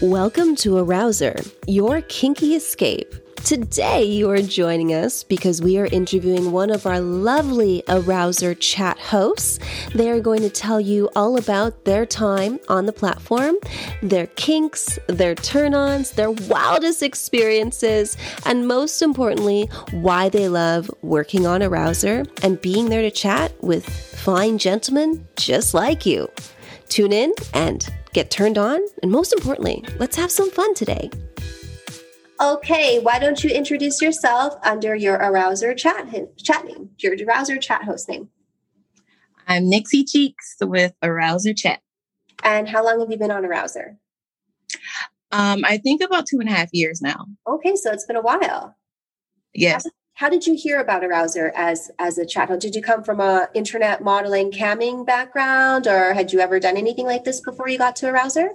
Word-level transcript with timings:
Welcome 0.00 0.54
to 0.56 0.74
Arousr, 0.74 1.52
your 1.66 2.02
kinky 2.02 2.54
escape. 2.54 3.16
Today, 3.44 4.04
you 4.04 4.30
are 4.30 4.40
joining 4.40 4.94
us 4.94 5.24
because 5.24 5.60
we 5.60 5.76
are 5.76 5.86
interviewing 5.86 6.52
one 6.52 6.70
of 6.70 6.86
our 6.86 7.00
lovely 7.00 7.82
Arousr 7.88 8.56
chat 8.60 8.96
hosts. 9.00 9.58
They 9.96 10.08
are 10.08 10.20
going 10.20 10.42
to 10.42 10.50
tell 10.50 10.80
you 10.80 11.10
all 11.16 11.36
about 11.36 11.84
their 11.84 12.06
time 12.06 12.60
on 12.68 12.86
the 12.86 12.92
platform, 12.92 13.56
their 14.00 14.28
kinks, 14.28 15.00
their 15.08 15.34
turn 15.34 15.74
ons, 15.74 16.12
their 16.12 16.30
wildest 16.30 17.02
experiences, 17.02 18.16
and 18.46 18.68
most 18.68 19.02
importantly, 19.02 19.68
why 19.90 20.28
they 20.28 20.48
love 20.48 20.88
working 21.02 21.44
on 21.44 21.60
Arousr 21.60 22.24
and 22.44 22.60
being 22.60 22.88
there 22.88 23.02
to 23.02 23.10
chat 23.10 23.52
with 23.64 23.84
fine 23.84 24.58
gentlemen 24.58 25.26
just 25.34 25.74
like 25.74 26.06
you. 26.06 26.30
Tune 26.88 27.12
in 27.12 27.32
and 27.52 27.86
get 28.18 28.30
turned 28.32 28.58
on, 28.58 28.80
and 29.00 29.12
most 29.12 29.32
importantly, 29.32 29.84
let's 30.00 30.16
have 30.16 30.28
some 30.28 30.50
fun 30.50 30.74
today. 30.74 31.08
Okay, 32.40 32.98
why 32.98 33.20
don't 33.20 33.44
you 33.44 33.50
introduce 33.50 34.02
yourself 34.02 34.54
under 34.64 34.92
your 34.92 35.18
Arousr 35.18 35.76
chat 35.76 36.12
chat 36.36 36.64
name, 36.64 36.90
your 36.98 37.16
Arousr 37.16 37.60
chat 37.60 37.84
host 37.84 38.08
name? 38.08 38.28
I'm 39.46 39.70
NixxieCheeks 39.70 40.62
with 40.62 40.94
Arousr 41.02 41.56
Chat. 41.56 41.80
And 42.42 42.68
how 42.68 42.84
long 42.84 42.98
have 43.00 43.10
you 43.10 43.18
been 43.18 43.30
on 43.30 43.44
Arousr? 43.44 43.96
Um, 45.30 45.64
I 45.64 45.78
think 45.78 46.02
about 46.02 46.26
two 46.26 46.40
and 46.40 46.48
a 46.48 46.52
half 46.52 46.70
years 46.72 47.00
now. 47.00 47.26
Okay, 47.46 47.76
so 47.76 47.92
it's 47.92 48.04
been 48.04 48.16
a 48.16 48.20
while. 48.20 48.76
Yes. 49.54 49.86
How 50.18 50.28
did 50.28 50.48
you 50.48 50.56
hear 50.56 50.80
about 50.80 51.02
Arousr 51.02 51.52
as 51.54 51.92
as 52.00 52.18
a 52.18 52.26
chat? 52.26 52.48
Did 52.58 52.74
you 52.74 52.82
come 52.82 53.04
from 53.04 53.20
a 53.20 53.48
internet 53.54 54.02
modeling 54.02 54.50
camming 54.50 55.06
background, 55.06 55.86
or 55.86 56.12
had 56.12 56.32
you 56.32 56.40
ever 56.40 56.58
done 56.58 56.76
anything 56.76 57.06
like 57.06 57.22
this 57.22 57.40
before 57.40 57.68
you 57.68 57.78
got 57.78 57.94
to 57.96 58.06
Arousr? 58.06 58.48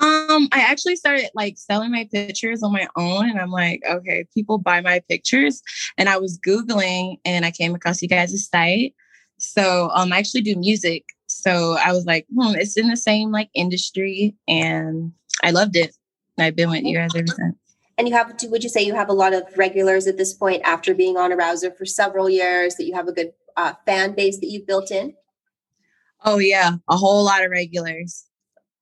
Um, 0.00 0.48
I 0.52 0.60
actually 0.60 0.96
started 0.96 1.28
like 1.34 1.58
selling 1.58 1.92
my 1.92 2.08
pictures 2.10 2.62
on 2.62 2.72
my 2.72 2.88
own, 2.96 3.28
and 3.28 3.38
I'm 3.38 3.50
like, 3.50 3.82
okay, 3.86 4.26
people 4.32 4.56
buy 4.56 4.80
my 4.80 5.02
pictures, 5.06 5.60
and 5.98 6.08
I 6.08 6.16
was 6.16 6.38
googling, 6.38 7.18
and 7.26 7.44
I 7.44 7.50
came 7.50 7.74
across 7.74 8.00
you 8.00 8.08
guys' 8.08 8.48
site. 8.48 8.94
So, 9.36 9.90
um, 9.92 10.14
I 10.14 10.18
actually 10.18 10.40
do 10.40 10.56
music, 10.56 11.04
so 11.26 11.76
I 11.78 11.92
was 11.92 12.06
like, 12.06 12.26
hmm, 12.34 12.54
it's 12.54 12.78
in 12.78 12.88
the 12.88 12.96
same 12.96 13.32
like 13.32 13.50
industry, 13.52 14.34
and 14.48 15.12
I 15.44 15.50
loved 15.50 15.76
it. 15.76 15.94
I've 16.38 16.56
been 16.56 16.70
with 16.70 16.84
you 16.84 16.96
guys 16.96 17.10
ever 17.14 17.26
since. 17.26 17.65
And 17.98 18.06
you 18.06 18.14
have, 18.14 18.36
to, 18.36 18.48
would 18.48 18.62
you 18.62 18.68
say 18.68 18.82
you 18.82 18.94
have 18.94 19.08
a 19.08 19.14
lot 19.14 19.32
of 19.32 19.44
regulars 19.56 20.06
at 20.06 20.18
this 20.18 20.34
point 20.34 20.60
after 20.64 20.94
being 20.94 21.16
on 21.16 21.32
a 21.32 21.36
Arousr 21.36 21.74
for 21.76 21.86
several 21.86 22.28
years, 22.28 22.74
that 22.74 22.84
you 22.84 22.94
have 22.94 23.08
a 23.08 23.12
good 23.12 23.32
uh, 23.56 23.72
fan 23.86 24.14
base 24.14 24.38
that 24.40 24.48
you've 24.48 24.66
built 24.66 24.90
in? 24.90 25.14
Oh, 26.24 26.38
yeah. 26.38 26.72
A 26.88 26.96
whole 26.96 27.24
lot 27.24 27.42
of 27.42 27.50
regulars. 27.50 28.26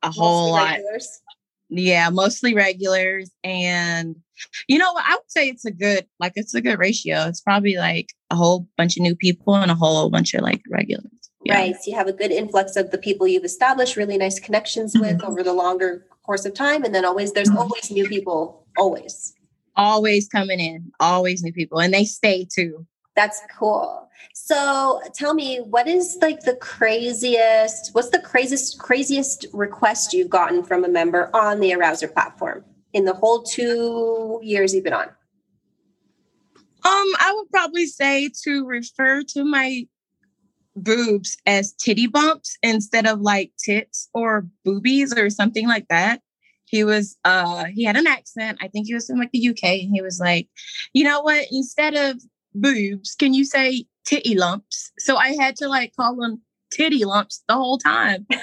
A 0.02 0.08
mostly 0.08 0.20
whole 0.20 0.50
lot. 0.50 0.70
Regulars. 0.70 1.20
Yeah, 1.68 2.10
mostly 2.10 2.54
regulars. 2.54 3.30
And 3.44 4.16
you 4.68 4.78
know 4.78 4.92
what? 4.92 5.04
I 5.06 5.14
would 5.14 5.30
say 5.30 5.48
it's 5.48 5.64
a 5.64 5.70
good, 5.70 6.06
like, 6.18 6.32
it's 6.34 6.54
a 6.54 6.60
good 6.60 6.78
ratio. 6.78 7.26
It's 7.26 7.40
probably 7.40 7.76
like 7.76 8.08
a 8.30 8.36
whole 8.36 8.66
bunch 8.76 8.96
of 8.96 9.02
new 9.02 9.14
people 9.14 9.54
and 9.54 9.70
a 9.70 9.76
whole 9.76 10.10
bunch 10.10 10.34
of 10.34 10.42
like 10.42 10.62
regulars. 10.70 11.06
Yeah. 11.44 11.54
Right. 11.54 11.74
So 11.76 11.90
you 11.90 11.96
have 11.96 12.08
a 12.08 12.12
good 12.12 12.32
influx 12.32 12.74
of 12.74 12.90
the 12.90 12.98
people 12.98 13.28
you've 13.28 13.44
established 13.44 13.96
really 13.96 14.18
nice 14.18 14.40
connections 14.40 14.94
with 14.98 15.18
mm-hmm. 15.18 15.30
over 15.30 15.42
the 15.42 15.52
longer 15.52 16.06
course 16.24 16.44
of 16.44 16.54
time. 16.54 16.84
And 16.84 16.94
then 16.94 17.04
always, 17.04 17.32
there's 17.32 17.48
mm-hmm. 17.48 17.58
always 17.58 17.90
new 17.90 18.08
people 18.08 18.63
Always. 18.76 19.34
Always 19.76 20.28
coming 20.28 20.60
in, 20.60 20.92
always 21.00 21.42
new 21.42 21.52
people, 21.52 21.80
and 21.80 21.92
they 21.92 22.04
stay 22.04 22.46
too. 22.50 22.86
That's 23.16 23.40
cool. 23.56 24.08
So 24.32 25.00
tell 25.14 25.34
me, 25.34 25.58
what 25.58 25.86
is 25.86 26.18
like 26.20 26.40
the 26.40 26.56
craziest, 26.56 27.94
what's 27.94 28.10
the 28.10 28.20
craziest, 28.20 28.78
craziest 28.78 29.46
request 29.52 30.12
you've 30.12 30.30
gotten 30.30 30.64
from 30.64 30.84
a 30.84 30.88
member 30.88 31.30
on 31.34 31.60
the 31.60 31.72
Arousr 31.72 32.12
platform 32.12 32.64
in 32.92 33.04
the 33.04 33.14
whole 33.14 33.42
two 33.42 34.40
years 34.42 34.74
you've 34.74 34.84
been 34.84 34.92
on? 34.92 35.08
Um, 36.86 37.12
I 37.18 37.32
would 37.34 37.50
probably 37.50 37.86
say 37.86 38.30
to 38.42 38.66
refer 38.66 39.22
to 39.28 39.44
my 39.44 39.86
boobs 40.76 41.36
as 41.46 41.72
titty 41.72 42.06
bumps 42.06 42.58
instead 42.62 43.06
of 43.06 43.20
like 43.20 43.52
tits 43.58 44.08
or 44.12 44.46
boobies 44.64 45.16
or 45.16 45.30
something 45.30 45.68
like 45.68 45.86
that 45.88 46.20
he 46.66 46.84
was 46.84 47.16
uh 47.24 47.64
he 47.64 47.84
had 47.84 47.96
an 47.96 48.06
accent. 48.06 48.58
I 48.60 48.68
think 48.68 48.86
he 48.86 48.94
was 48.94 49.06
from 49.06 49.18
like 49.18 49.30
the 49.32 49.48
uk 49.48 49.62
and 49.62 49.90
he 49.92 50.02
was 50.02 50.20
like 50.20 50.48
you 50.92 51.04
know 51.04 51.22
what? 51.22 51.46
Instead 51.50 51.94
of 51.94 52.20
boobs 52.54 53.14
can 53.14 53.34
you 53.34 53.44
say 53.44 53.86
titty 54.06 54.34
lumps? 54.34 54.92
So 54.98 55.16
i 55.16 55.34
had 55.34 55.56
to 55.56 55.68
like 55.68 55.92
call 55.96 56.22
him 56.22 56.42
titty 56.72 57.04
lumps 57.04 57.42
the 57.48 57.54
whole 57.54 57.78
time. 57.78 58.26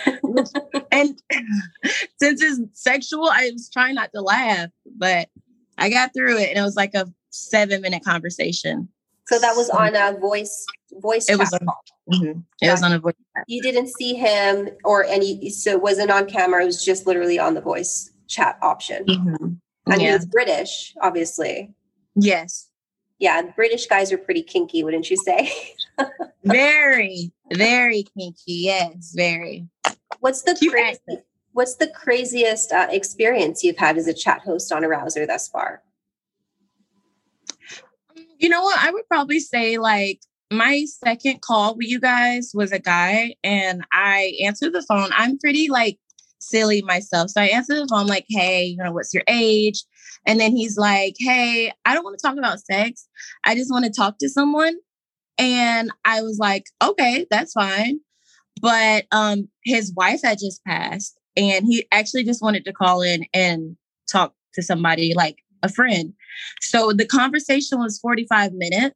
And 0.93 1.21
since 2.21 2.41
it's 2.41 2.81
sexual 2.81 3.27
i 3.29 3.49
was 3.51 3.69
trying 3.69 3.95
not 3.95 4.11
to 4.13 4.21
laugh 4.21 4.69
but 4.97 5.27
i 5.77 5.89
got 5.89 6.13
through 6.13 6.37
it 6.37 6.49
and 6.49 6.57
it 6.57 6.61
was 6.61 6.77
like 6.77 6.93
a 6.93 7.11
seven 7.31 7.81
minute 7.81 8.03
conversation. 8.03 8.89
So 9.27 9.39
that 9.39 9.55
was 9.55 9.69
on 9.69 9.95
a 9.95 10.17
voice 10.19 10.65
voice 10.99 11.29
it 11.29 11.37
was 11.37 11.53
on, 11.53 11.59
mm-hmm. 12.11 12.39
it 12.61 12.69
was 12.69 12.83
on 12.83 12.91
a 12.91 12.99
voice 12.99 13.13
you 13.47 13.61
didn't 13.61 13.87
see 13.87 14.13
him 14.13 14.67
or 14.83 15.05
any 15.05 15.49
so 15.49 15.71
it 15.71 15.81
wasn't 15.81 16.11
on 16.11 16.25
camera 16.25 16.63
it 16.63 16.65
was 16.65 16.83
just 16.83 17.07
literally 17.07 17.39
on 17.39 17.53
the 17.53 17.61
voice 17.61 18.10
chat 18.31 18.57
option. 18.61 19.05
Mm-hmm. 19.05 19.45
And 19.91 20.01
yeah. 20.01 20.13
he's 20.13 20.25
British, 20.25 20.95
obviously. 21.01 21.73
Yes. 22.15 22.69
Yeah, 23.19 23.41
British 23.55 23.85
guys 23.85 24.11
are 24.11 24.17
pretty 24.17 24.41
kinky, 24.41 24.83
wouldn't 24.83 25.09
you 25.09 25.17
say? 25.17 25.51
very, 26.43 27.31
very 27.53 28.05
kinky. 28.17 28.53
Yes, 28.53 29.13
very. 29.15 29.67
What's 30.19 30.41
the 30.41 30.55
crazy, 30.71 31.23
what's 31.51 31.75
the 31.75 31.87
craziest 31.87 32.71
uh, 32.71 32.87
experience 32.89 33.63
you've 33.63 33.77
had 33.77 33.97
as 33.97 34.07
a 34.07 34.13
chat 34.13 34.41
host 34.41 34.71
on 34.71 34.81
Arousr 34.81 35.27
thus 35.27 35.47
far? 35.49 35.83
You 38.39 38.49
know 38.49 38.63
what? 38.63 38.79
I 38.79 38.91
would 38.91 39.07
probably 39.07 39.39
say 39.39 39.77
like 39.77 40.21
my 40.51 40.85
second 40.85 41.41
call 41.41 41.75
with 41.75 41.87
you 41.87 41.99
guys 41.99 42.51
was 42.53 42.71
a 42.71 42.79
guy 42.79 43.35
and 43.43 43.85
I 43.93 44.33
answered 44.43 44.73
the 44.73 44.81
phone. 44.81 45.09
I'm 45.13 45.37
pretty 45.37 45.69
like 45.69 45.99
silly 46.41 46.81
myself. 46.81 47.29
So 47.29 47.41
I 47.41 47.45
answered 47.45 47.77
the 47.77 47.87
phone, 47.87 48.07
like, 48.07 48.25
hey, 48.29 48.65
you 48.65 48.77
know, 48.77 48.91
what's 48.91 49.13
your 49.13 49.23
age? 49.27 49.83
And 50.25 50.39
then 50.39 50.55
he's 50.55 50.77
like, 50.77 51.15
hey, 51.19 51.71
I 51.85 51.93
don't 51.93 52.03
want 52.03 52.17
to 52.17 52.25
talk 52.25 52.37
about 52.37 52.59
sex. 52.59 53.07
I 53.43 53.55
just 53.55 53.71
want 53.71 53.85
to 53.85 53.91
talk 53.91 54.17
to 54.19 54.29
someone. 54.29 54.75
And 55.37 55.91
I 56.05 56.21
was 56.21 56.37
like, 56.39 56.65
okay, 56.83 57.25
that's 57.31 57.53
fine. 57.53 57.99
But 58.61 59.05
um, 59.11 59.49
his 59.63 59.93
wife 59.95 60.21
had 60.23 60.37
just 60.37 60.63
passed, 60.65 61.17
and 61.35 61.65
he 61.65 61.87
actually 61.91 62.23
just 62.23 62.43
wanted 62.43 62.65
to 62.65 62.73
call 62.73 63.01
in 63.01 63.25
and 63.33 63.75
talk 64.11 64.33
to 64.53 64.61
somebody 64.61 65.13
like 65.15 65.37
a 65.63 65.69
friend. 65.69 66.13
So 66.59 66.91
the 66.91 67.05
conversation 67.05 67.79
was 67.79 67.99
45 67.99 68.53
minutes. 68.53 68.95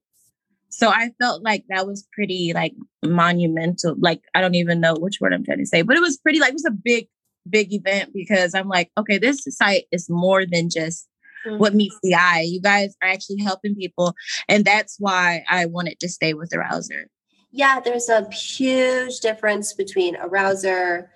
So 0.69 0.89
I 0.89 1.11
felt 1.21 1.41
like 1.41 1.63
that 1.69 1.87
was 1.87 2.05
pretty 2.13 2.51
like 2.53 2.73
monumental. 3.03 3.95
Like 3.97 4.21
I 4.35 4.41
don't 4.41 4.55
even 4.55 4.81
know 4.81 4.95
which 4.95 5.21
word 5.21 5.33
I'm 5.33 5.45
trying 5.45 5.59
to 5.59 5.65
say, 5.65 5.83
but 5.83 5.95
it 5.95 6.01
was 6.01 6.17
pretty 6.17 6.39
like 6.39 6.49
it 6.49 6.55
was 6.55 6.65
a 6.65 6.71
big 6.71 7.07
big 7.49 7.73
event 7.73 8.11
because 8.13 8.53
I'm 8.53 8.67
like, 8.67 8.91
okay, 8.97 9.17
this 9.17 9.45
site 9.49 9.85
is 9.91 10.09
more 10.09 10.45
than 10.45 10.69
just 10.69 11.07
mm-hmm. 11.45 11.57
what 11.57 11.75
meets 11.75 11.97
the 12.01 12.15
eye. 12.15 12.45
You 12.47 12.61
guys 12.61 12.95
are 13.01 13.09
actually 13.09 13.41
helping 13.41 13.75
people. 13.75 14.13
And 14.47 14.65
that's 14.65 14.97
why 14.99 15.43
I 15.49 15.65
wanted 15.65 15.99
to 15.99 16.09
stay 16.09 16.33
with 16.33 16.51
Arousr. 16.51 17.05
Yeah, 17.51 17.79
there's 17.79 18.09
a 18.09 18.29
huge 18.31 19.19
difference 19.21 19.73
between 19.73 20.15
Arousr 20.15 21.07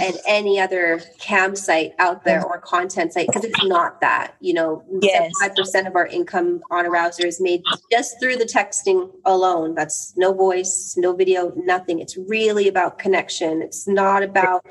and 0.00 0.16
any 0.26 0.60
other 0.60 1.00
campsite 1.18 1.92
out 1.98 2.24
there 2.24 2.44
or 2.44 2.58
content 2.60 3.12
site 3.12 3.26
because 3.26 3.44
it's 3.44 3.64
not 3.64 4.00
that 4.00 4.34
you 4.40 4.54
know 4.54 4.82
yes. 5.00 5.32
5% 5.42 5.86
of 5.86 5.96
our 5.96 6.06
income 6.06 6.62
on 6.70 6.86
Arousr 6.86 7.24
is 7.24 7.40
made 7.40 7.62
just 7.90 8.18
through 8.20 8.36
the 8.36 8.44
texting 8.44 9.10
alone 9.24 9.74
that's 9.74 10.14
no 10.16 10.32
voice 10.32 10.94
no 10.96 11.14
video 11.14 11.52
nothing 11.56 11.98
it's 11.98 12.16
really 12.16 12.68
about 12.68 12.98
connection 12.98 13.60
it's 13.60 13.88
not 13.88 14.22
about 14.22 14.64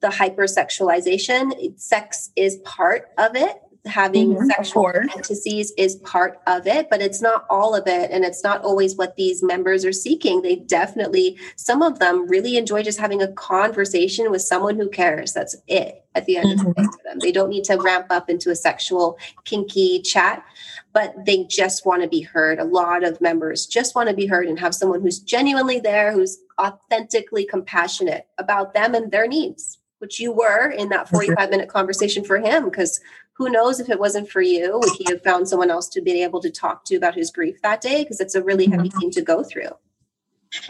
the 0.00 0.08
hypersexualization. 0.08 1.78
Sex 1.78 2.30
is 2.36 2.56
part 2.58 3.10
of 3.18 3.34
it. 3.34 3.62
Having 3.86 4.34
mm-hmm, 4.34 4.46
sexual 4.46 4.90
fantasies 4.92 5.72
is 5.78 5.96
part 5.96 6.40
of 6.46 6.66
it, 6.66 6.90
but 6.90 7.00
it's 7.00 7.22
not 7.22 7.46
all 7.48 7.74
of 7.74 7.86
it. 7.86 8.10
And 8.10 8.24
it's 8.24 8.42
not 8.44 8.62
always 8.62 8.96
what 8.96 9.16
these 9.16 9.42
members 9.42 9.84
are 9.84 9.92
seeking. 9.92 10.42
They 10.42 10.56
definitely, 10.56 11.38
some 11.56 11.80
of 11.80 11.98
them 11.98 12.28
really 12.28 12.58
enjoy 12.58 12.82
just 12.82 12.98
having 12.98 13.22
a 13.22 13.32
conversation 13.32 14.30
with 14.30 14.42
someone 14.42 14.76
who 14.76 14.90
cares. 14.90 15.32
That's 15.32 15.56
it 15.68 16.04
at 16.14 16.26
the 16.26 16.36
end 16.36 16.58
mm-hmm. 16.58 16.68
of 16.68 16.74
the 16.74 16.82
day 16.82 16.82
mm-hmm. 16.82 16.92
for 16.92 17.02
them. 17.04 17.18
They 17.20 17.32
don't 17.32 17.48
need 17.48 17.64
to 17.64 17.76
ramp 17.76 18.08
up 18.10 18.28
into 18.28 18.50
a 18.50 18.56
sexual, 18.56 19.16
kinky 19.44 20.02
chat, 20.02 20.44
but 20.92 21.14
they 21.24 21.44
just 21.44 21.86
want 21.86 22.02
to 22.02 22.08
be 22.08 22.20
heard. 22.20 22.58
A 22.58 22.64
lot 22.64 23.04
of 23.04 23.20
members 23.22 23.64
just 23.64 23.94
want 23.94 24.10
to 24.10 24.14
be 24.14 24.26
heard 24.26 24.48
and 24.48 24.58
have 24.58 24.74
someone 24.74 25.00
who's 25.00 25.20
genuinely 25.20 25.80
there, 25.80 26.12
who's 26.12 26.38
authentically 26.60 27.46
compassionate 27.46 28.26
about 28.36 28.74
them 28.74 28.94
and 28.94 29.10
their 29.10 29.28
needs 29.28 29.78
which 29.98 30.20
you 30.20 30.32
were 30.32 30.70
in 30.70 30.88
that 30.88 31.08
45 31.08 31.50
minute 31.50 31.68
conversation 31.68 32.24
for 32.24 32.38
him 32.38 32.64
because 32.64 33.00
who 33.32 33.48
knows 33.48 33.80
if 33.80 33.88
it 33.88 34.00
wasn't 34.00 34.28
for 34.28 34.42
you 34.42 34.78
would 34.78 34.90
he 34.96 35.06
have 35.08 35.22
found 35.22 35.48
someone 35.48 35.70
else 35.70 35.88
to 35.88 36.00
be 36.00 36.22
able 36.22 36.40
to 36.40 36.50
talk 36.50 36.84
to 36.84 36.96
about 36.96 37.14
his 37.14 37.30
grief 37.30 37.60
that 37.62 37.80
day 37.80 38.02
because 38.02 38.20
it's 38.20 38.34
a 38.34 38.42
really 38.42 38.66
heavy 38.66 38.88
mm-hmm. 38.88 38.98
thing 38.98 39.10
to 39.10 39.22
go 39.22 39.42
through 39.42 39.70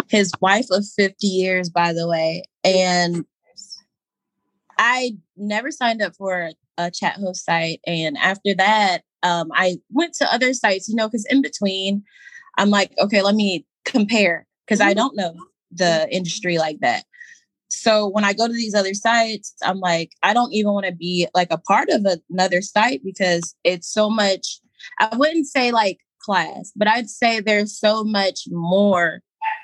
his 0.09 0.33
wife 0.41 0.67
of 0.71 0.85
50 0.97 1.27
years 1.27 1.69
by 1.69 1.93
the 1.93 2.09
way 2.09 2.43
and 2.65 3.25
I 4.79 5.17
never 5.37 5.71
signed 5.71 6.01
up 6.01 6.15
for 6.15 6.51
a 6.79 6.91
chat 6.91 7.17
host 7.17 7.45
site. 7.45 7.81
And 7.87 8.17
after 8.17 8.55
that, 8.55 9.03
um, 9.23 9.49
I 9.53 9.79
went 9.91 10.15
to 10.15 10.33
other 10.33 10.55
sites, 10.55 10.89
you 10.89 10.95
know, 10.95 11.09
because 11.09 11.27
in 11.29 11.43
between, 11.43 12.05
I'm 12.57 12.71
like, 12.71 12.93
okay, 13.01 13.23
let 13.23 13.35
me 13.35 13.67
compare 13.85 14.47
because 14.65 14.81
I 14.81 14.91
mm-hmm. 14.91 14.99
don't 14.99 15.17
know 15.17 15.35
the 15.73 16.09
industry 16.15 16.59
like 16.59 16.79
that. 16.81 17.05
So 17.81 18.09
when 18.09 18.25
I 18.25 18.33
go 18.33 18.47
to 18.47 18.53
these 18.53 18.75
other 18.75 18.95
sites, 18.95 19.55
I'm 19.63 19.79
like, 19.81 20.11
I 20.23 20.35
don't 20.35 20.53
even 20.53 20.73
want 20.73 20.87
to 20.87 20.95
be 20.95 21.29
like 21.35 21.49
a 21.51 21.59
part 21.59 21.89
of 21.91 22.07
another 22.31 22.61
site 22.61 23.03
because 23.05 23.55
it's 23.65 23.93
so 23.93 24.11
much. 24.11 24.61
I 24.99 25.15
wouldn't 25.17 25.47
say 25.47 25.71
like 25.71 25.99
class, 26.21 26.73
but 26.77 26.89
I'd 26.89 27.09
say 27.09 27.41
there's 27.41 27.79
so 27.79 28.05
much 28.05 28.41
more 28.51 29.21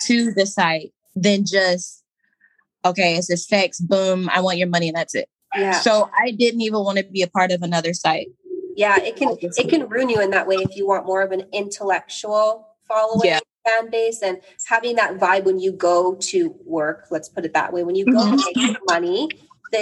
to 0.06 0.32
the 0.32 0.46
site 0.46 0.92
than 1.14 1.44
just, 1.44 2.02
okay, 2.84 3.16
it's 3.16 3.30
a 3.30 3.36
sex, 3.36 3.80
boom, 3.80 4.30
I 4.32 4.40
want 4.40 4.58
your 4.58 4.68
money 4.68 4.88
and 4.88 4.96
that's 4.96 5.14
it. 5.14 5.28
Yeah. 5.54 5.72
So 5.72 6.10
I 6.18 6.32
didn't 6.32 6.62
even 6.62 6.80
want 6.80 6.98
to 6.98 7.04
be 7.04 7.22
a 7.22 7.28
part 7.28 7.52
of 7.52 7.62
another 7.62 7.94
site. 7.94 8.28
Yeah, 8.76 9.00
it 9.00 9.14
can 9.14 9.36
it 9.40 9.68
can 9.68 9.88
ruin 9.88 10.08
you 10.08 10.20
in 10.20 10.30
that 10.30 10.48
way 10.48 10.56
if 10.56 10.74
you 10.74 10.86
want 10.86 11.06
more 11.06 11.22
of 11.22 11.30
an 11.30 11.44
intellectual 11.52 12.66
following 12.88 13.20
yeah. 13.30 13.38
Fan 13.66 13.90
base 13.90 14.22
and 14.22 14.40
having 14.66 14.96
that 14.96 15.18
vibe 15.18 15.44
when 15.44 15.58
you 15.58 15.72
go 15.72 16.16
to 16.16 16.54
work. 16.64 17.06
Let's 17.10 17.28
put 17.28 17.44
it 17.44 17.54
that 17.54 17.72
way. 17.72 17.82
When 17.82 17.94
you 17.94 18.04
go 18.04 18.18
mm-hmm. 18.18 18.36
to 18.36 18.66
make 18.66 18.78
money, 18.86 19.28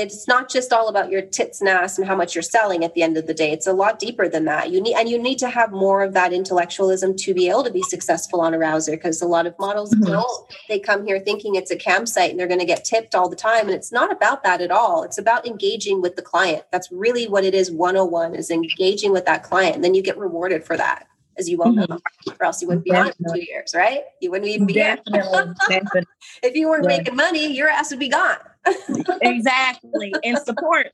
it's 0.01 0.27
not 0.27 0.49
just 0.49 0.73
all 0.73 0.89
about 0.89 1.11
your 1.11 1.23
tits 1.23 1.61
and 1.61 1.69
ass 1.69 1.99
and 1.99 2.07
how 2.07 2.17
much 2.17 2.35
you're 2.35 2.43
selling 2.43 2.85
at 2.85 2.95
the 2.95 3.03
end 3.03 3.17
of 3.17 3.27
the 3.27 3.35
day. 3.35 3.53
It's 3.53 3.67
a 3.67 3.73
lot 3.73 3.99
deeper 3.99 4.29
than 4.29 4.45
that. 4.47 4.71
You 4.71 4.81
need 4.81 4.95
and 4.95 5.09
you 5.09 5.19
need 5.19 5.39
to 5.39 5.51
have 5.51 5.73
more 5.73 6.03
of 6.03 6.15
that 6.15 6.33
intellectualism 6.33 7.17
to 7.17 7.35
be 7.35 7.49
able 7.49 7.65
to 7.65 7.71
be 7.71 7.83
successful 7.83 8.41
on 8.41 8.53
Arousr 8.53 8.93
because 8.93 9.21
a 9.21 9.27
lot 9.27 9.47
of 9.47 9.59
models 9.59 9.93
mm-hmm. 9.95 10.13
don't. 10.13 10.55
They 10.69 10.79
come 10.79 11.05
here 11.07 11.21
thinking 11.21 11.55
it's 11.55 11.71
a 11.71 11.77
campsite 11.77 12.31
and 12.31 12.39
they're 12.39 12.49
going 12.49 12.61
to 12.61 12.67
get 12.67 12.85
tipped 12.85 13.15
all 13.15 13.29
the 13.29 13.37
time. 13.37 13.67
And 13.67 13.73
it's 13.73 13.93
not 13.93 14.13
about 14.13 14.43
that 14.45 14.61
at 14.61 14.71
all. 14.71 15.03
It's 15.03 15.19
about 15.19 15.47
engaging 15.47 16.01
with 16.01 16.17
the 16.17 16.23
client. 16.23 16.65
That's 16.71 16.91
really 16.91 17.29
what 17.29 17.45
it 17.45 17.55
is 17.55 17.71
101 17.71 18.35
is 18.35 18.51
engaging 18.51 19.13
with 19.13 19.27
that 19.27 19.43
client. 19.43 19.75
And 19.75 19.85
then 19.85 19.95
you 19.95 20.03
get 20.03 20.19
rewarded 20.19 20.65
for 20.65 20.77
that 20.77 21.07
as 21.39 21.49
you 21.49 21.59
well 21.59 21.73
know, 21.73 21.87
mm-hmm. 21.87 22.33
or 22.41 22.47
else 22.47 22.61
you 22.61 22.69
wouldn't 22.69 22.85
be 22.85 22.91
Definitely. 22.91 23.13
it 23.13 23.29
for 23.29 23.35
two 23.35 23.45
years, 23.45 23.75
right? 23.75 24.03
You 24.21 24.31
wouldn't 24.31 24.51
even 24.51 24.67
be 24.67 24.75
Definitely. 24.75 25.55
here. 25.69 25.85
if 26.43 26.55
you 26.55 26.69
weren't 26.69 26.85
yeah. 26.85 26.99
making 26.99 27.17
money, 27.17 27.55
your 27.55 27.69
ass 27.69 27.91
would 27.91 27.99
be 27.99 28.09
gone. 28.09 28.37
exactly. 29.23 30.15
And 30.25 30.39
support. 30.39 30.89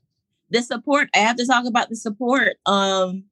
The 0.49 0.61
support. 0.61 1.09
I 1.13 1.19
have 1.19 1.35
to 1.37 1.45
talk 1.45 1.65
about 1.65 1.89
the 1.89 1.95
support. 1.95 2.57
Um 2.65 3.25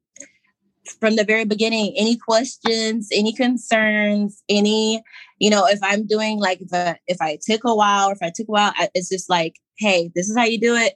from 1.02 1.18
the 1.18 1.26
very 1.26 1.44
beginning, 1.44 1.94
any 1.98 2.16
questions, 2.16 3.10
any 3.12 3.34
concerns, 3.34 4.42
any, 4.48 5.04
you 5.38 5.50
know, 5.50 5.66
if 5.68 5.80
I'm 5.84 6.08
doing 6.08 6.40
like 6.40 6.62
if 6.62 6.74
I, 6.74 6.98
if 7.08 7.18
I 7.20 7.38
took 7.46 7.66
a 7.66 7.76
while, 7.76 8.08
or 8.08 8.14
if 8.14 8.20
I 8.22 8.32
took 8.34 8.48
a 8.48 8.52
while, 8.52 8.72
I, 8.78 8.88
it's 8.94 9.10
just 9.10 9.30
like, 9.30 9.56
hey, 9.78 10.10
this 10.16 10.30
is 10.30 10.38
how 10.38 10.46
you 10.46 10.58
do 10.58 10.76
it 10.76 10.94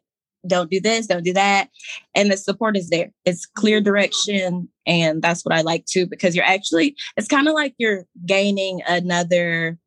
don't 0.48 0.72
do 0.72 0.80
this, 0.80 1.08
don't 1.08 1.24
do 1.24 1.34
that. 1.34 1.69
And 2.16 2.31
the 2.31 2.38
support 2.38 2.78
is 2.78 2.90
there. 2.90 3.12
It's 3.25 3.46
clear 3.46 3.81
direction. 3.81 4.69
And 4.86 5.22
that's 5.22 5.44
what 5.45 5.54
I 5.54 5.62
like 5.62 5.86
too, 5.86 6.07
because 6.07 6.36
you're 6.36 6.45
actually, 6.45 6.95
it's 7.18 7.28
kind 7.28 7.48
of 7.48 7.54
like 7.54 7.75
you're 7.78 8.06
gaining 8.25 8.81
another, 8.88 9.78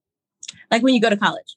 like 0.70 0.82
when 0.82 0.94
you 0.94 1.00
go 1.00 1.10
to 1.10 1.16
college, 1.16 1.56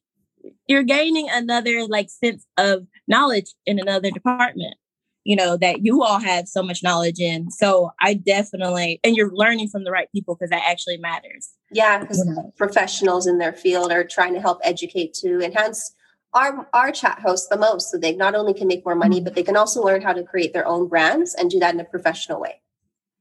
you're 0.68 0.84
gaining 0.84 1.28
another 1.30 1.86
like 1.88 2.10
sense 2.10 2.46
of 2.58 2.88
knowledge 3.08 3.54
in 3.66 3.80
another 3.80 4.12
department, 4.12 4.76
you 5.24 5.36
know, 5.36 5.58
that 5.58 5.86
you 5.86 6.04
all 6.04 6.20
have 6.20 6.48
so 6.48 6.64
much 6.64 6.84
knowledge 6.84 7.20
in. 7.20 7.52
So 7.52 7.92
I 8.02 8.16
definitely, 8.16 9.00
and 9.04 9.16
you're 9.16 9.34
learning 9.34 9.70
from 9.70 9.84
the 9.84 9.92
right 9.92 10.08
people 10.14 10.36
because 10.36 10.50
that 10.50 10.64
actually 10.68 10.98
matters. 10.98 11.50
Yeah, 11.72 12.00
because 12.00 12.26
you 12.26 12.34
know? 12.34 12.54
professionals 12.58 13.28
in 13.28 13.38
their 13.38 13.54
field 13.54 13.92
are 13.92 14.04
trying 14.04 14.34
to 14.34 14.42
help 14.42 14.60
educate 14.64 15.14
to 15.16 15.42
enhance 15.42 15.94
our 16.34 16.68
our 16.74 16.92
chat 16.92 17.20
hosts 17.20 17.48
the 17.48 17.58
most 17.58 17.90
so 17.90 17.98
they 17.98 18.14
not 18.14 18.36
only 18.36 18.54
can 18.54 18.68
make 18.68 18.86
more 18.86 18.96
money 18.96 19.18
mm-hmm. 19.18 19.24
but 19.24 19.36
they 19.36 19.44
can 19.44 19.56
also 19.56 19.82
learn 19.82 20.02
how 20.02 20.14
to 20.14 20.24
create 20.24 20.54
their 20.54 20.68
own 20.68 20.88
brands 20.88 21.34
and 21.34 21.50
do 21.50 21.60
that 21.60 21.74
in 21.74 21.80
a 21.80 21.86
professional 21.86 22.40
way 22.40 22.62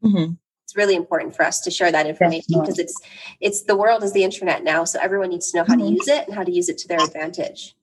mm-hmm. 0.05 0.33
it's 0.65 0.77
really 0.77 0.95
important 0.95 1.35
for 1.35 1.45
us 1.45 1.61
to 1.61 1.71
share 1.71 1.93
that 1.93 2.07
information 2.07 2.61
because 2.61 2.79
it's 2.79 2.99
it's 3.41 3.63
the 3.63 3.77
world 3.77 4.03
is 4.03 4.13
the 4.13 4.25
internet 4.25 4.65
now 4.65 4.85
so 4.85 4.99
everyone 5.01 5.31
needs 5.31 5.51
to 5.51 5.59
know 5.59 5.65
how 5.65 5.75
mm-hmm. 5.75 5.89
to 5.89 5.95
use 5.95 6.09
it 6.09 6.27
and 6.27 6.35
how 6.35 6.43
to 6.43 6.53
use 6.53 6.69
it 6.69 6.79
to 6.79 6.89
their 6.89 7.03
advantage. 7.03 7.75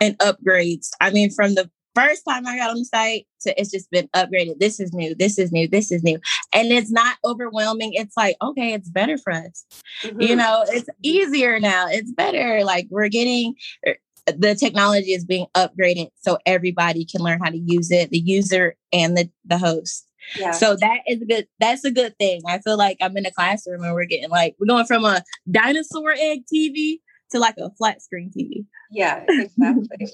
And 0.00 0.18
upgrades. 0.18 0.90
I 1.00 1.10
mean 1.10 1.30
from 1.30 1.54
the 1.54 1.70
first 1.94 2.24
time 2.28 2.46
i 2.46 2.58
got 2.58 2.68
on 2.68 2.76
the 2.76 2.84
site 2.84 3.26
to 3.40 3.58
it's 3.58 3.70
just 3.70 3.90
been 3.90 4.08
upgraded. 4.08 4.58
This 4.58 4.80
is 4.80 4.92
new. 4.92 5.14
This 5.14 5.38
is 5.38 5.50
new. 5.50 5.66
This 5.66 5.90
is 5.90 6.02
new. 6.02 6.18
And 6.52 6.70
it's 6.70 6.90
not 6.90 7.16
overwhelming. 7.24 7.94
It's 7.94 8.16
like 8.16 8.36
okay 8.42 8.72
it's 8.72 8.90
better 8.90 9.18
for 9.18 9.32
us. 9.32 9.64
Mm-hmm. 10.02 10.20
you 10.20 10.36
know 10.36 10.64
it's 10.68 10.88
easier 11.02 11.58
now. 11.58 11.86
It's 11.88 12.12
better. 12.12 12.64
Like 12.64 12.86
we're 12.90 13.08
getting 13.08 13.54
er, 13.86 13.96
the 14.26 14.54
technology 14.54 15.12
is 15.12 15.24
being 15.24 15.46
upgraded 15.54 16.08
so 16.16 16.38
everybody 16.46 17.04
can 17.04 17.22
learn 17.22 17.40
how 17.42 17.50
to 17.50 17.58
use 17.58 17.90
it, 17.90 18.10
the 18.10 18.18
user 18.18 18.74
and 18.92 19.16
the, 19.16 19.30
the 19.44 19.58
host. 19.58 20.05
Yeah. 20.38 20.50
So 20.50 20.76
that 20.76 21.00
is 21.06 21.22
a 21.22 21.26
good. 21.26 21.46
That's 21.60 21.84
a 21.84 21.90
good 21.90 22.16
thing. 22.18 22.42
I 22.46 22.58
feel 22.58 22.76
like 22.76 22.98
I'm 23.00 23.16
in 23.16 23.26
a 23.26 23.30
classroom 23.30 23.82
and 23.82 23.94
we're 23.94 24.06
getting 24.06 24.30
like 24.30 24.56
we're 24.58 24.66
going 24.66 24.86
from 24.86 25.04
a 25.04 25.22
dinosaur 25.50 26.12
egg 26.18 26.44
TV 26.52 27.00
to 27.30 27.38
like 27.38 27.56
a 27.58 27.70
flat 27.70 28.02
screen 28.02 28.30
TV. 28.36 28.66
Yeah, 28.90 29.24
exactly. 29.28 30.08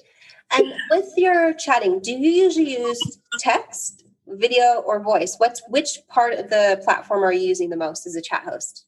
and 0.52 0.74
with 0.90 1.12
your 1.16 1.54
chatting, 1.54 2.00
do 2.00 2.12
you 2.12 2.30
usually 2.30 2.78
use 2.78 3.18
text, 3.38 4.04
video, 4.26 4.82
or 4.86 5.02
voice? 5.02 5.34
What's 5.38 5.62
which 5.68 5.98
part 6.08 6.34
of 6.34 6.50
the 6.50 6.80
platform 6.84 7.24
are 7.24 7.32
you 7.32 7.46
using 7.46 7.70
the 7.70 7.76
most 7.76 8.06
as 8.06 8.16
a 8.16 8.22
chat 8.22 8.44
host? 8.44 8.86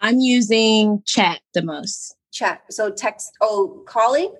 I'm 0.00 0.20
using 0.20 1.02
chat 1.06 1.40
the 1.54 1.62
most 1.62 2.16
chat. 2.32 2.62
So 2.70 2.90
text. 2.90 3.32
Oh, 3.40 3.82
calling. 3.86 4.34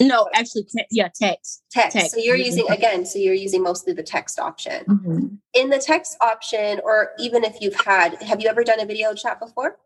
No, 0.00 0.28
actually, 0.32 0.66
yeah, 0.90 1.08
text. 1.08 1.64
text. 1.70 1.96
text. 1.96 2.12
So 2.12 2.18
you're 2.18 2.36
using 2.36 2.70
again. 2.70 3.04
So 3.04 3.18
you're 3.18 3.34
using 3.34 3.62
mostly 3.62 3.92
the 3.92 4.02
text 4.02 4.38
option. 4.38 4.84
Mm-hmm. 4.84 5.26
In 5.54 5.70
the 5.70 5.78
text 5.78 6.16
option, 6.20 6.80
or 6.84 7.10
even 7.18 7.42
if 7.42 7.60
you've 7.60 7.78
had, 7.80 8.22
have 8.22 8.40
you 8.40 8.48
ever 8.48 8.62
done 8.62 8.80
a 8.80 8.86
video 8.86 9.12
chat 9.12 9.40
before? 9.40 9.78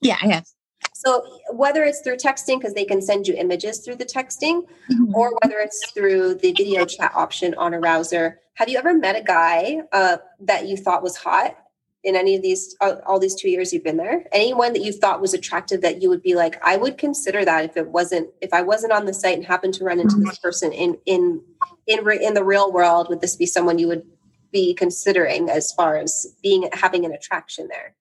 Yeah, 0.00 0.16
I 0.20 0.28
have. 0.28 0.46
So 0.94 1.24
whether 1.52 1.84
it's 1.84 2.00
through 2.00 2.16
texting 2.16 2.58
because 2.58 2.74
they 2.74 2.84
can 2.84 3.00
send 3.00 3.28
you 3.28 3.34
images 3.34 3.78
through 3.78 3.96
the 3.96 4.04
texting, 4.04 4.62
mm-hmm. 4.90 5.14
or 5.14 5.32
whether 5.42 5.58
it's 5.58 5.92
through 5.92 6.34
the 6.34 6.52
video 6.52 6.84
chat 6.84 7.12
option 7.14 7.54
on 7.54 7.72
Arousr, 7.72 8.36
have 8.54 8.68
you 8.68 8.78
ever 8.78 8.92
met 8.92 9.14
a 9.14 9.22
guy 9.22 9.82
uh, 9.92 10.16
that 10.40 10.66
you 10.66 10.76
thought 10.76 11.02
was 11.02 11.16
hot 11.16 11.56
in 12.04 12.14
any 12.14 12.36
of 12.36 12.42
these 12.42 12.76
all, 12.80 13.00
all, 13.06 13.18
these 13.18 13.34
two 13.34 13.48
years 13.48 13.72
you've 13.72 13.84
been 13.84 13.96
there? 13.96 14.24
Anyone 14.32 14.72
that 14.72 14.82
you 14.82 14.92
thought 14.92 15.20
was 15.20 15.34
attractive 15.34 15.80
that 15.82 16.00
you 16.00 16.08
would 16.08 16.22
be 16.22 16.34
like 16.34 16.58
i 16.64 16.76
would 16.76 16.98
consider 16.98 17.44
that 17.44 17.64
if 17.64 17.76
it 17.76 17.88
wasn't 17.88 18.28
if 18.40 18.52
i 18.52 18.62
wasn't 18.62 18.92
on 18.92 19.04
the 19.04 19.14
site 19.14 19.36
and 19.36 19.44
happened 19.44 19.74
to 19.74 19.84
run 19.84 20.00
into 20.00 20.16
this 20.16 20.38
mm-hmm. 20.38 20.42
person 20.42 20.72
in 20.72 20.96
in 21.06 21.42
in 21.86 22.08
in 22.20 22.34
the 22.34 22.44
real 22.44 22.72
world 22.72 23.08
would 23.08 23.20
this 23.20 23.36
be 23.36 23.46
someone 23.46 23.78
you 23.78 23.88
would 23.88 24.06
be 24.52 24.74
considering 24.74 25.50
as 25.50 25.72
far 25.72 25.96
as 25.96 26.34
being 26.42 26.68
having 26.72 27.04
an 27.04 27.12
attraction 27.12 27.68
there? 27.68 27.94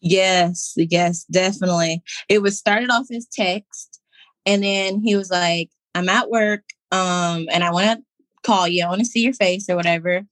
Yes 0.00 0.74
yes 0.76 1.24
definitely. 1.24 2.02
It 2.28 2.42
was 2.42 2.58
started 2.58 2.90
off 2.90 3.06
as 3.10 3.26
text 3.26 4.00
and 4.46 4.62
then 4.62 5.00
he 5.00 5.16
was 5.16 5.30
like 5.30 5.70
i'm 5.94 6.08
at 6.08 6.30
work 6.30 6.62
um 6.92 7.46
and 7.50 7.64
i 7.64 7.70
want 7.70 8.00
to 8.00 8.04
call 8.42 8.68
you 8.68 8.84
i 8.84 8.88
want 8.88 9.00
to 9.00 9.06
see 9.06 9.22
your 9.22 9.32
face 9.32 9.68
or 9.68 9.76
whatever 9.76 10.22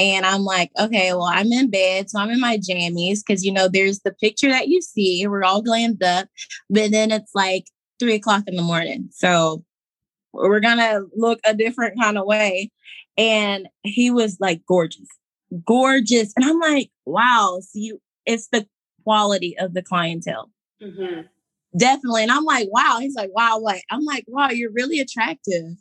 and 0.00 0.24
I'm 0.24 0.44
like, 0.44 0.70
okay, 0.80 1.12
well, 1.12 1.28
I'm 1.30 1.52
in 1.52 1.68
bed. 1.68 2.08
So 2.08 2.18
I'm 2.18 2.30
in 2.30 2.40
my 2.40 2.56
jammies 2.56 3.18
because, 3.24 3.44
you 3.44 3.52
know, 3.52 3.68
there's 3.68 4.00
the 4.00 4.14
picture 4.14 4.48
that 4.48 4.68
you 4.68 4.80
see. 4.80 5.26
We're 5.26 5.44
all 5.44 5.62
glammed 5.62 6.02
up. 6.02 6.26
But 6.70 6.90
then 6.90 7.12
it's 7.12 7.32
like 7.34 7.66
three 7.98 8.14
o'clock 8.14 8.44
in 8.46 8.56
the 8.56 8.62
morning. 8.62 9.10
So 9.12 9.62
we're 10.32 10.60
going 10.60 10.78
to 10.78 11.04
look 11.14 11.38
a 11.44 11.52
different 11.52 12.00
kind 12.00 12.16
of 12.16 12.24
way. 12.24 12.70
And 13.18 13.68
he 13.82 14.10
was 14.10 14.38
like 14.40 14.62
gorgeous, 14.66 15.08
gorgeous. 15.66 16.32
And 16.34 16.46
I'm 16.46 16.58
like, 16.58 16.90
wow. 17.04 17.58
So 17.60 17.78
you, 17.78 18.00
it's 18.24 18.48
the 18.48 18.66
quality 19.04 19.54
of 19.58 19.74
the 19.74 19.82
clientele. 19.82 20.50
Mm-hmm. 20.82 21.26
Definitely. 21.76 22.22
And 22.22 22.32
I'm 22.32 22.44
like, 22.44 22.68
wow. 22.70 22.96
He's 23.00 23.16
like, 23.16 23.30
wow, 23.34 23.58
what? 23.58 23.82
I'm 23.90 24.06
like, 24.06 24.24
wow, 24.26 24.48
you're 24.48 24.72
really 24.72 24.98
attractive. 24.98 25.76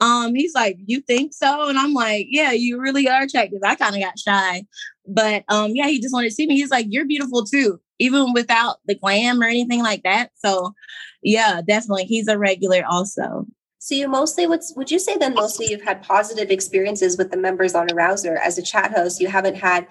Um, 0.00 0.34
he's 0.34 0.54
like, 0.54 0.78
You 0.86 1.00
think 1.00 1.32
so? 1.32 1.68
And 1.68 1.78
I'm 1.78 1.92
like, 1.92 2.26
Yeah, 2.28 2.52
you 2.52 2.80
really 2.80 3.08
are 3.08 3.22
attractive. 3.22 3.60
I 3.64 3.74
kind 3.74 3.94
of 3.94 4.02
got 4.02 4.18
shy. 4.18 4.64
But 5.06 5.44
um, 5.48 5.72
yeah, 5.74 5.86
he 5.86 6.00
just 6.00 6.12
wanted 6.12 6.28
to 6.28 6.34
see 6.34 6.46
me. 6.46 6.56
He's 6.56 6.70
like, 6.70 6.86
You're 6.88 7.06
beautiful 7.06 7.44
too, 7.44 7.80
even 7.98 8.32
without 8.32 8.76
the 8.86 8.94
glam 8.94 9.40
or 9.40 9.46
anything 9.46 9.82
like 9.82 10.02
that. 10.04 10.30
So 10.36 10.74
yeah, 11.22 11.60
definitely. 11.66 12.04
He's 12.04 12.28
a 12.28 12.38
regular 12.38 12.84
also. 12.88 13.46
So 13.80 13.94
you 13.94 14.08
mostly 14.08 14.46
would 14.46 14.60
would 14.76 14.90
you 14.90 14.98
say 14.98 15.16
then 15.16 15.34
mostly 15.34 15.66
you've 15.70 15.82
had 15.82 16.02
positive 16.02 16.50
experiences 16.50 17.16
with 17.16 17.30
the 17.30 17.36
members 17.36 17.74
on 17.74 17.88
Arousr 17.88 18.36
as 18.44 18.58
a 18.58 18.62
chat 18.62 18.92
host? 18.92 19.20
You 19.20 19.28
haven't 19.28 19.54
had 19.54 19.86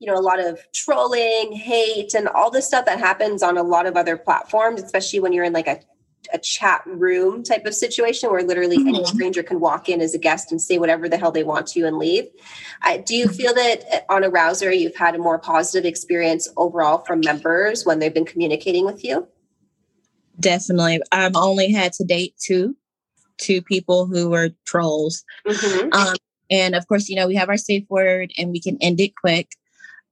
you 0.00 0.06
know 0.06 0.18
a 0.18 0.20
lot 0.20 0.40
of 0.40 0.58
trolling 0.72 1.52
hate 1.52 2.14
and 2.14 2.26
all 2.28 2.50
the 2.50 2.62
stuff 2.62 2.86
that 2.86 2.98
happens 2.98 3.42
on 3.42 3.56
a 3.56 3.62
lot 3.62 3.86
of 3.86 3.96
other 3.96 4.16
platforms 4.16 4.82
especially 4.82 5.20
when 5.20 5.32
you're 5.32 5.44
in 5.44 5.52
like 5.52 5.68
a 5.68 5.78
a 6.32 6.38
chat 6.38 6.82
room 6.86 7.42
type 7.42 7.66
of 7.66 7.74
situation 7.74 8.30
where 8.30 8.42
literally 8.42 8.78
mm-hmm. 8.78 8.88
any 8.88 9.04
stranger 9.04 9.42
can 9.42 9.60
walk 9.60 9.88
in 9.88 10.00
as 10.00 10.14
a 10.14 10.18
guest 10.18 10.50
and 10.50 10.60
say 10.60 10.78
whatever 10.78 11.08
the 11.08 11.16
hell 11.16 11.32
they 11.32 11.44
want 11.44 11.66
to 11.68 11.86
and 11.86 11.98
leave. 11.98 12.26
Uh, 12.82 12.98
do 13.04 13.14
you 13.14 13.28
feel 13.28 13.54
that 13.54 14.04
on 14.08 14.22
Arousr 14.22 14.78
you've 14.78 14.96
had 14.96 15.14
a 15.14 15.18
more 15.18 15.38
positive 15.38 15.84
experience 15.84 16.48
overall 16.56 16.98
from 16.98 17.20
members 17.20 17.84
when 17.84 17.98
they've 17.98 18.14
been 18.14 18.24
communicating 18.24 18.84
with 18.84 19.04
you? 19.04 19.26
Definitely. 20.38 21.00
I've 21.12 21.36
only 21.36 21.72
had 21.72 21.92
to 21.94 22.04
date 22.04 22.34
two. 22.38 22.76
to 23.38 23.62
people 23.62 24.06
who 24.06 24.28
were 24.28 24.50
trolls. 24.66 25.24
Mm-hmm. 25.46 25.92
Um, 25.92 26.14
and 26.50 26.74
of 26.74 26.86
course, 26.88 27.08
you 27.08 27.16
know, 27.16 27.26
we 27.26 27.36
have 27.36 27.48
our 27.48 27.56
safe 27.56 27.84
word 27.88 28.32
and 28.36 28.50
we 28.50 28.60
can 28.60 28.76
end 28.82 29.00
it 29.00 29.16
quick. 29.16 29.52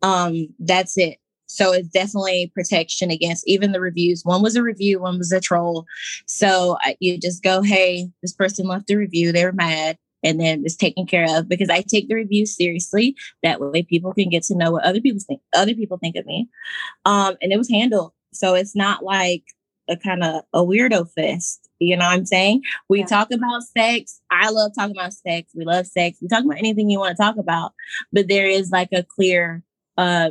Um, 0.01 0.49
that's 0.59 0.97
it. 0.97 1.19
So 1.49 1.73
it's 1.73 1.89
definitely 1.89 2.53
protection 2.55 3.11
against 3.11 3.47
even 3.49 3.73
the 3.73 3.81
reviews. 3.81 4.25
One 4.25 4.43
was 4.43 4.55
a 4.55 4.63
review, 4.63 5.01
one 5.01 5.19
was 5.19 5.33
a 5.33 5.41
troll. 5.41 5.87
So 6.27 6.77
you 7.01 7.19
just 7.19 7.43
go, 7.43 7.63
hey, 7.63 8.09
this 8.23 8.35
person 8.35 8.67
left 8.67 8.91
a 8.91 8.97
review. 8.97 9.33
They 9.33 9.45
were 9.45 9.53
mad. 9.53 9.99
And 10.23 10.41
then 10.41 10.63
it's 10.65 10.77
taken 10.77 11.07
care 11.07 11.27
of 11.29 11.49
because 11.49 11.71
I 11.71 11.81
take 11.81 12.09
the 12.09 12.17
reviews 12.17 12.57
seriously. 12.57 13.17
That 13.43 13.61
way 13.61 13.83
people 13.83 14.13
can 14.13 14.29
get 14.29 14.43
to 14.45 14.57
know 14.57 14.73
what 14.73 14.85
other 14.85 15.01
people 15.01 15.21
think 15.27 15.41
other 15.55 15.75
people 15.75 15.97
think 15.97 16.17
of 16.17 16.27
me. 16.27 16.49
Um, 17.05 17.37
and 17.41 17.53
it 17.53 17.57
was 17.57 17.71
handled. 17.71 18.13
So 18.33 18.55
it's 18.55 18.75
not 18.75 19.05
like 19.05 19.45
a 19.89 19.97
kind 19.97 20.23
of 20.23 20.43
a 20.53 20.61
weirdo 20.61 21.11
fest. 21.13 21.69
You 21.79 21.97
know 21.97 22.05
what 22.05 22.13
I'm 22.13 22.27
saying? 22.27 22.63
We 22.89 23.01
yeah. 23.01 23.07
talk 23.07 23.31
about 23.31 23.63
sex. 23.63 24.21
I 24.31 24.51
love 24.51 24.73
talking 24.75 24.97
about 24.97 25.13
sex. 25.13 25.53
We 25.55 25.65
love 25.65 25.87
sex. 25.87 26.19
We 26.21 26.29
talk 26.29 26.45
about 26.45 26.59
anything 26.59 26.91
you 26.91 26.99
want 26.99 27.17
to 27.17 27.23
talk 27.23 27.37
about, 27.37 27.73
but 28.13 28.29
there 28.29 28.47
is 28.47 28.71
like 28.71 28.89
a 28.93 29.05
clear 29.05 29.63
uh 29.97 30.31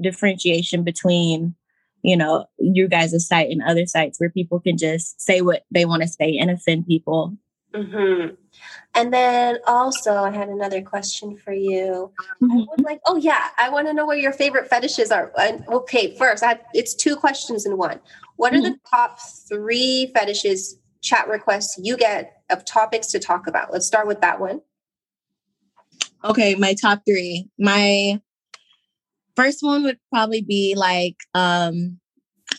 differentiation 0.00 0.82
between 0.82 1.54
you 2.04 2.16
know 2.16 2.46
you 2.58 2.86
guys' 2.86 3.26
site 3.26 3.50
and 3.50 3.62
other 3.62 3.86
sites 3.86 4.20
where 4.20 4.30
people 4.30 4.60
can 4.60 4.76
just 4.76 5.20
say 5.20 5.40
what 5.40 5.64
they 5.70 5.84
want 5.84 6.02
to 6.02 6.08
say 6.08 6.36
and 6.36 6.50
offend 6.50 6.86
people. 6.86 7.36
Mm-hmm. 7.74 8.34
and 8.94 9.12
then 9.12 9.58
also 9.66 10.14
i 10.14 10.30
had 10.30 10.48
another 10.48 10.80
question 10.80 11.36
for 11.36 11.52
you. 11.52 12.12
Mm-hmm. 12.40 12.52
i 12.52 12.64
would 12.70 12.84
like 12.84 13.00
oh 13.04 13.16
yeah 13.16 13.48
i 13.58 13.68
want 13.68 13.88
to 13.88 13.92
know 13.92 14.06
what 14.06 14.20
your 14.20 14.32
favorite 14.32 14.68
fetishes 14.68 15.10
are. 15.10 15.32
And, 15.36 15.66
okay 15.66 16.16
first 16.16 16.44
I 16.44 16.50
have, 16.50 16.60
it's 16.72 16.94
two 16.94 17.16
questions 17.16 17.66
in 17.66 17.76
one. 17.76 17.98
What 18.36 18.52
are 18.52 18.58
mm-hmm. 18.58 18.74
the 18.74 18.78
top 18.88 19.18
three 19.48 20.12
fetishes 20.14 20.78
chat 21.00 21.26
requests 21.26 21.76
you 21.82 21.96
get 21.96 22.42
of 22.48 22.64
topics 22.64 23.08
to 23.08 23.18
talk 23.18 23.48
about? 23.48 23.72
Let's 23.72 23.88
start 23.88 24.06
with 24.06 24.20
that 24.20 24.38
one. 24.38 24.60
Okay 26.22 26.54
my 26.54 26.74
top 26.74 27.02
three. 27.04 27.48
My 27.58 28.20
First 29.36 29.62
one 29.62 29.82
would 29.84 29.98
probably 30.12 30.42
be 30.42 30.74
like 30.76 31.16
um 31.34 31.98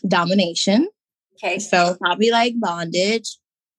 domination. 0.08 0.90
Okay. 1.36 1.60
So 1.60 1.96
probably 2.02 2.32
like 2.32 2.54
bondage. 2.60 3.38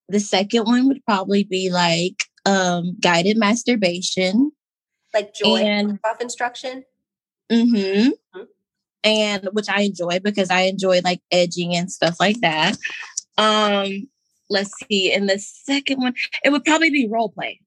The 0.09 0.21
second 0.21 0.65
one 0.65 0.89
would 0.89 1.05
probably 1.05 1.45
be 1.45 1.71
like 1.71 2.25
um 2.45 2.97
guided 3.01 3.37
masturbation. 3.37 4.53
Like 5.13 5.35
joy 5.35 5.59
and 5.59 5.99
off 6.05 6.21
instruction. 6.21 6.85
Mm-hmm. 7.51 7.77
mm-hmm. 7.77 8.43
And 9.05 9.49
which 9.53 9.69
I 9.69 9.83
enjoy 9.83 10.19
because 10.19 10.51
I 10.51 10.63
enjoy 10.63 11.01
like 11.05 11.21
edging 11.31 11.77
and 11.77 11.91
stuff 11.91 12.17
like 12.19 12.41
that. 12.41 12.77
Um, 13.39 14.09
let's 14.51 14.73
see. 14.89 15.13
And 15.13 15.29
the 15.29 15.39
second 15.39 16.01
one, 16.01 16.15
it 16.45 16.51
would 16.51 16.65
probably 16.65 16.91
be 16.91 17.09
role 17.09 17.29
play. 17.29 17.61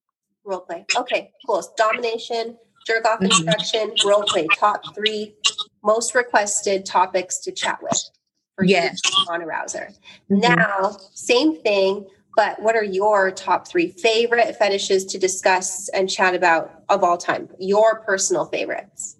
Role 0.44 0.62
play. 0.62 0.86
Okay, 0.98 1.32
cool. 1.46 1.64
domination, 1.78 2.58
jerk 2.86 3.06
off 3.06 3.20
mm-hmm. 3.20 3.26
instruction, 3.26 3.94
role 4.06 4.24
play, 4.24 4.48
top 4.58 4.96
three 4.96 5.36
most 5.84 6.16
requested 6.16 6.86
topics 6.86 7.40
to 7.40 7.52
chat 7.52 7.80
with 7.82 8.10
for 8.56 8.66
yes. 8.66 9.00
on 9.30 9.42
Arousr. 9.42 9.94
Mm-hmm. 10.30 10.40
Now, 10.40 10.98
same 11.14 11.62
thing, 11.62 12.06
but 12.36 12.62
what 12.62 12.76
are 12.76 12.84
your 12.84 13.32
top 13.32 13.68
three 13.68 13.90
favorite 13.90 14.56
fetishes 14.58 15.06
to 15.06 15.18
discuss 15.18 15.90
and 15.90 16.10
chat 16.10 16.36
about 16.36 16.84
of 16.90 17.04
all 17.04 17.18
time? 17.18 17.50
Your 17.60 18.02
personal 18.02 18.46
favorites. 18.46 19.16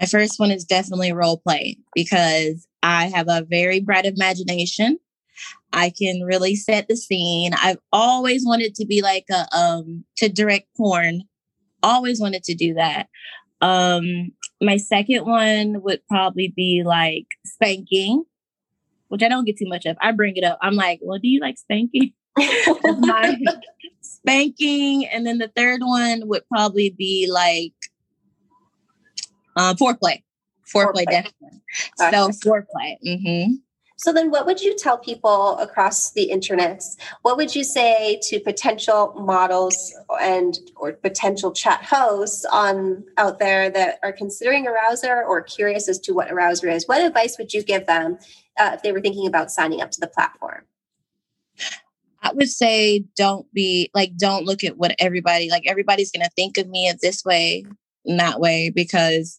My 0.00 0.06
first 0.06 0.38
one 0.38 0.50
is 0.50 0.64
definitely 0.64 1.12
role 1.12 1.38
play 1.38 1.78
because 1.94 2.66
I 2.82 3.06
have 3.06 3.28
a 3.28 3.46
very 3.48 3.80
bright 3.80 4.04
imagination. 4.04 4.98
I 5.72 5.90
can 5.90 6.22
really 6.22 6.56
set 6.56 6.88
the 6.88 6.96
scene. 6.96 7.52
I've 7.54 7.78
always 7.92 8.44
wanted 8.44 8.74
to 8.74 8.86
be 8.86 9.00
like 9.00 9.24
a 9.30 9.46
um 9.56 10.04
to 10.16 10.28
direct 10.28 10.66
porn 10.76 11.22
always 11.82 12.20
wanted 12.20 12.44
to 12.44 12.54
do 12.54 12.74
that. 12.74 13.08
Um, 13.60 14.32
my 14.60 14.76
second 14.76 15.24
one 15.24 15.82
would 15.82 16.00
probably 16.08 16.52
be 16.54 16.82
like 16.84 17.26
spanking, 17.44 18.24
which 19.08 19.22
I 19.22 19.28
don't 19.28 19.44
get 19.44 19.58
too 19.58 19.68
much 19.68 19.86
of. 19.86 19.96
I 20.00 20.12
bring 20.12 20.36
it 20.36 20.44
up. 20.44 20.58
I'm 20.60 20.74
like, 20.74 21.00
well, 21.02 21.18
do 21.18 21.28
you 21.28 21.40
like 21.40 21.58
spanking? 21.58 22.12
spanking. 24.00 25.06
And 25.06 25.26
then 25.26 25.38
the 25.38 25.50
third 25.54 25.80
one 25.82 26.28
would 26.28 26.46
probably 26.48 26.90
be 26.90 27.28
like 27.30 27.74
uh, 29.56 29.74
foreplay. 29.74 30.22
Foreplay, 30.72 31.04
foreplay. 31.04 31.04
definitely. 31.06 31.62
So 31.98 32.50
foreplay. 32.50 32.96
Mm-hmm. 33.06 33.52
So 34.02 34.12
then 34.12 34.32
what 34.32 34.46
would 34.46 34.60
you 34.60 34.76
tell 34.76 34.98
people 34.98 35.56
across 35.58 36.10
the 36.10 36.24
internet? 36.24 36.82
What 37.22 37.36
would 37.36 37.54
you 37.54 37.62
say 37.62 38.18
to 38.24 38.40
potential 38.40 39.14
models 39.16 39.94
and 40.20 40.58
or 40.74 40.94
potential 40.94 41.52
chat 41.52 41.84
hosts 41.84 42.44
on 42.46 43.04
out 43.16 43.38
there 43.38 43.70
that 43.70 44.00
are 44.02 44.10
considering 44.10 44.66
Arousr 44.66 45.24
or 45.24 45.40
curious 45.42 45.88
as 45.88 46.00
to 46.00 46.14
what 46.14 46.30
Arousr 46.30 46.74
is? 46.74 46.88
What 46.88 47.00
advice 47.00 47.38
would 47.38 47.54
you 47.54 47.62
give 47.62 47.86
them 47.86 48.18
uh, 48.58 48.72
if 48.74 48.82
they 48.82 48.90
were 48.90 49.00
thinking 49.00 49.28
about 49.28 49.52
signing 49.52 49.80
up 49.80 49.92
to 49.92 50.00
the 50.00 50.08
platform? 50.08 50.64
I 52.24 52.32
would 52.32 52.48
say 52.48 53.04
don't 53.16 53.46
be 53.54 53.88
like 53.94 54.16
don't 54.16 54.44
look 54.44 54.64
at 54.64 54.78
what 54.78 54.96
everybody 54.98 55.48
like 55.48 55.68
everybody's 55.68 56.10
going 56.10 56.26
to 56.26 56.30
think 56.34 56.58
of 56.58 56.68
me 56.68 56.88
in 56.88 56.96
this 57.00 57.24
way, 57.24 57.64
in 58.04 58.16
that 58.16 58.40
way 58.40 58.68
because 58.68 59.38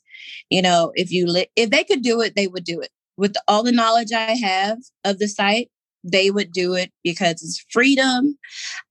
you 0.49 0.61
know, 0.61 0.93
if 0.95 1.11
you 1.11 1.27
li- 1.27 1.51
if 1.57 1.69
they 1.69 1.83
could 1.83 2.01
do 2.01 2.21
it, 2.21 2.37
they 2.37 2.47
would 2.47 2.63
do 2.63 2.79
it 2.79 2.91
with 3.17 3.35
all 3.47 3.63
the 3.63 3.71
knowledge 3.71 4.11
I 4.11 4.31
have 4.31 4.77
of 5.03 5.19
the 5.19 5.27
site, 5.27 5.69
they 6.03 6.31
would 6.31 6.51
do 6.51 6.73
it 6.73 6.91
because 7.03 7.43
it's 7.43 7.65
freedom. 7.71 8.37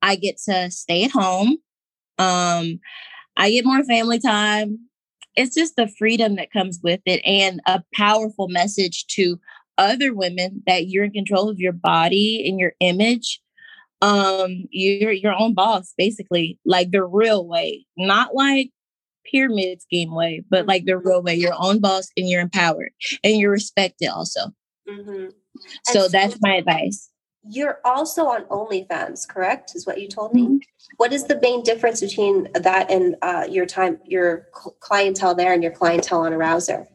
I 0.00 0.16
get 0.16 0.36
to 0.48 0.70
stay 0.70 1.04
at 1.04 1.10
home. 1.10 1.58
Um, 2.18 2.80
I 3.36 3.50
get 3.50 3.64
more 3.64 3.84
family 3.84 4.18
time. 4.18 4.78
It's 5.34 5.54
just 5.54 5.76
the 5.76 5.88
freedom 5.98 6.36
that 6.36 6.52
comes 6.52 6.78
with 6.82 7.00
it 7.06 7.22
and 7.24 7.60
a 7.66 7.82
powerful 7.94 8.48
message 8.48 9.06
to 9.08 9.38
other 9.78 10.14
women 10.14 10.62
that 10.66 10.88
you're 10.88 11.04
in 11.04 11.12
control 11.12 11.48
of 11.48 11.58
your 11.58 11.72
body 11.72 12.44
and 12.46 12.60
your 12.60 12.72
image. 12.80 13.40
Um, 14.02 14.64
you're 14.70 15.12
your 15.12 15.34
own 15.38 15.54
boss, 15.54 15.94
basically, 15.96 16.58
like 16.66 16.90
the 16.90 17.04
real 17.04 17.46
way, 17.46 17.86
not 17.96 18.34
like 18.34 18.70
pyramid 19.30 19.82
scheme 19.82 20.14
way, 20.14 20.44
but 20.50 20.66
like 20.66 20.84
the 20.84 20.98
real 20.98 21.22
way. 21.22 21.34
Your 21.34 21.54
own 21.58 21.80
boss 21.80 22.08
and 22.16 22.28
you're 22.28 22.40
empowered 22.40 22.90
and 23.24 23.38
you're 23.38 23.50
respected 23.50 24.08
also. 24.08 24.40
Mm-hmm. 24.88 25.26
So, 25.84 26.02
so 26.02 26.08
that's 26.08 26.38
my 26.40 26.56
advice. 26.56 27.10
You're 27.44 27.80
also 27.84 28.26
on 28.26 28.44
OnlyFans, 28.44 29.28
correct? 29.28 29.72
Is 29.74 29.86
what 29.86 30.00
you 30.00 30.08
told 30.08 30.32
me. 30.32 30.42
Mm-hmm. 30.42 30.56
What 30.96 31.12
is 31.12 31.24
the 31.24 31.40
main 31.40 31.62
difference 31.62 32.00
between 32.00 32.48
that 32.54 32.90
and 32.90 33.16
uh, 33.22 33.46
your 33.50 33.66
time, 33.66 33.98
your 34.04 34.46
clientele 34.80 35.34
there, 35.34 35.52
and 35.52 35.62
your 35.62 35.72
clientele 35.72 36.20
on 36.20 36.32
Arousr? 36.32 36.86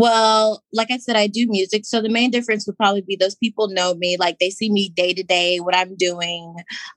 Well, 0.00 0.64
like 0.72 0.90
I 0.90 0.96
said, 0.96 1.16
I 1.16 1.26
do 1.26 1.46
music. 1.46 1.84
So 1.84 2.00
the 2.00 2.08
main 2.08 2.30
difference 2.30 2.66
would 2.66 2.78
probably 2.78 3.02
be 3.02 3.16
those 3.16 3.34
people 3.34 3.68
know 3.68 3.94
me, 3.94 4.16
like 4.18 4.38
they 4.38 4.48
see 4.48 4.72
me 4.72 4.88
day 4.88 5.12
to 5.12 5.22
day, 5.22 5.58
what 5.60 5.76
I'm 5.76 5.94
doing, 5.94 6.56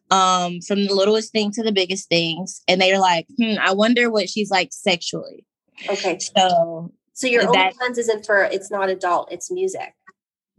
um, 0.10 0.62
from 0.62 0.86
the 0.86 0.93
littlest 0.93 1.33
thing 1.33 1.51
to 1.51 1.63
the 1.63 1.74
biggest 1.74 2.07
things. 2.07 2.62
And 2.65 2.79
they're 2.79 3.00
like, 3.00 3.27
hmm, 3.38 3.55
I 3.60 3.74
wonder 3.74 4.10
what 4.10 4.29
she's 4.29 4.50
like 4.50 4.69
sexually. 4.72 5.45
Okay. 5.89 6.17
So 6.19 6.93
So 7.12 7.27
your 7.27 7.43
that, 7.51 7.74
OnlyFans 7.74 7.98
isn't 7.98 8.25
for 8.25 8.45
it's 8.45 8.72
not 8.72 8.89
adult, 8.89 9.33
it's 9.33 9.51
music. 9.51 9.93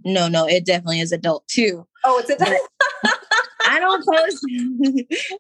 No, 0.05 0.29
no, 0.29 0.47
it 0.47 0.67
definitely 0.67 1.01
is 1.01 1.13
adult 1.13 1.49
too. 1.49 1.87
Oh, 2.05 2.19
it's 2.19 2.29
adult. 2.29 2.61
I 3.67 3.81
don't 3.81 4.05
post 4.07 4.47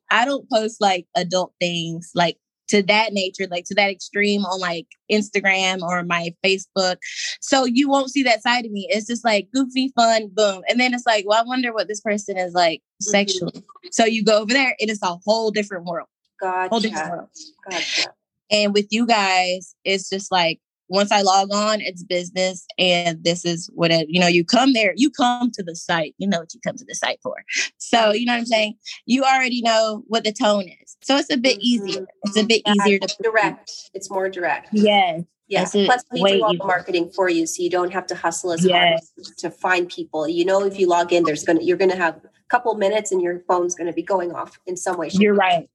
I 0.11 0.25
don't 0.25 0.49
post 0.49 0.81
like 0.81 1.07
adult 1.15 1.53
things 1.61 2.13
like 2.15 2.39
to 2.69 2.83
that 2.83 3.13
nature, 3.13 3.47
like 3.51 3.65
to 3.67 3.75
that 3.75 3.91
extreme 3.91 4.45
on 4.45 4.61
like 4.61 4.87
Instagram 5.11 5.83
or 5.83 6.03
my 6.03 6.35
Facebook. 6.45 6.97
So 7.41 7.65
you 7.65 7.89
won't 7.89 8.11
see 8.11 8.23
that 8.23 8.43
side 8.43 8.65
of 8.65 8.73
me. 8.73 8.89
It's 8.91 9.07
just 9.07 9.25
like 9.25 9.49
goofy, 9.53 9.93
fun, 9.95 10.29
boom. 10.33 10.63
And 10.69 10.81
then 10.81 10.95
it's 10.95 11.07
like, 11.07 11.25
well, 11.27 11.41
I 11.41 11.47
wonder 11.47 11.73
what 11.73 11.89
this 11.89 12.01
person 12.01 12.37
is 12.39 12.55
like 12.55 12.81
mm-hmm. 12.81 13.11
sexually. 13.11 13.65
So 13.93 14.05
you 14.05 14.25
go 14.25 14.41
over 14.41 14.53
there, 14.53 14.75
it 14.79 14.91
is 14.91 15.01
a 15.03 15.17
whole 15.25 15.51
different 15.51 15.85
world. 15.85 16.09
Gotcha. 16.41 16.69
Whole 16.69 16.81
different 16.81 17.11
world. 17.11 17.29
Gotcha. 17.71 18.09
And 18.51 18.75
with 18.75 18.89
you 18.91 19.07
guys, 19.07 19.75
it's 19.85 20.09
just 20.09 20.31
like 20.31 20.61
once 20.89 21.11
I 21.11 21.23
log 21.23 21.53
on, 21.53 21.81
it's 21.81 22.03
business. 22.03 22.67
And 22.79 23.23
this 23.25 23.45
is 23.45 23.71
what 23.75 23.91
it, 23.91 24.09
you 24.09 24.21
know, 24.21 24.27
you 24.27 24.45
come 24.45 24.73
there, 24.73 24.93
you 24.97 25.11
come 25.11 25.51
to 25.53 25.63
the 25.63 25.77
site, 25.77 26.15
you 26.19 26.29
know 26.29 26.41
what 26.41 26.55
you 26.55 26.61
come 26.61 26.77
to 26.77 26.85
the 26.85 26.95
site 26.95 27.19
for. 27.23 27.45
So, 27.79 28.13
you 28.13 28.27
know 28.27 28.33
what 28.33 28.41
I'm 28.41 28.47
saying? 28.47 28.75
You 29.07 29.25
already 29.25 29.63
know 29.63 30.03
what 30.07 30.25
the 30.25 30.33
tone 30.33 30.69
is. 30.83 30.97
So 31.03 31.17
it's 31.17 31.31
a 31.31 31.37
bit 31.37 31.59
mm-hmm. 31.59 31.87
easier. 31.87 32.07
It's 32.25 32.37
a 32.37 32.45
bit 32.45 32.63
yeah, 32.67 32.73
easier 32.73 32.99
to 32.99 33.17
direct. 33.23 33.71
It's 33.93 34.11
more 34.11 34.29
direct. 34.29 34.69
Yes. 34.73 35.25
Yeah. 35.49 35.67
Plus, 35.85 36.03
we 36.11 36.23
do 36.23 36.43
all 36.43 36.57
the 36.57 36.65
marketing 36.65 37.11
for 37.11 37.29
you, 37.29 37.47
so 37.47 37.63
you 37.63 37.71
don't 37.71 37.93
have 37.93 38.07
to 38.07 38.15
hustle 38.15 38.53
as 38.53 38.65
yes. 38.65 39.13
hard 39.17 39.37
to 39.39 39.51
find 39.51 39.89
people. 39.89 40.27
You 40.27 40.45
know, 40.45 40.65
if 40.65 40.79
you 40.79 40.89
log 40.89 41.13
in, 41.13 41.25
there's 41.25 41.45
gonna 41.45 41.61
you're 41.63 41.77
gonna 41.77 41.97
have 41.97 42.17
a 42.17 42.31
couple 42.49 42.75
minutes, 42.75 43.13
and 43.13 43.21
your 43.21 43.41
phone's 43.47 43.75
gonna 43.75 43.93
be 43.93 44.03
going 44.03 44.33
off 44.33 44.59
in 44.67 44.77
some 44.77 44.97
way. 44.97 45.11
You're 45.13 45.35
right. 45.35 45.69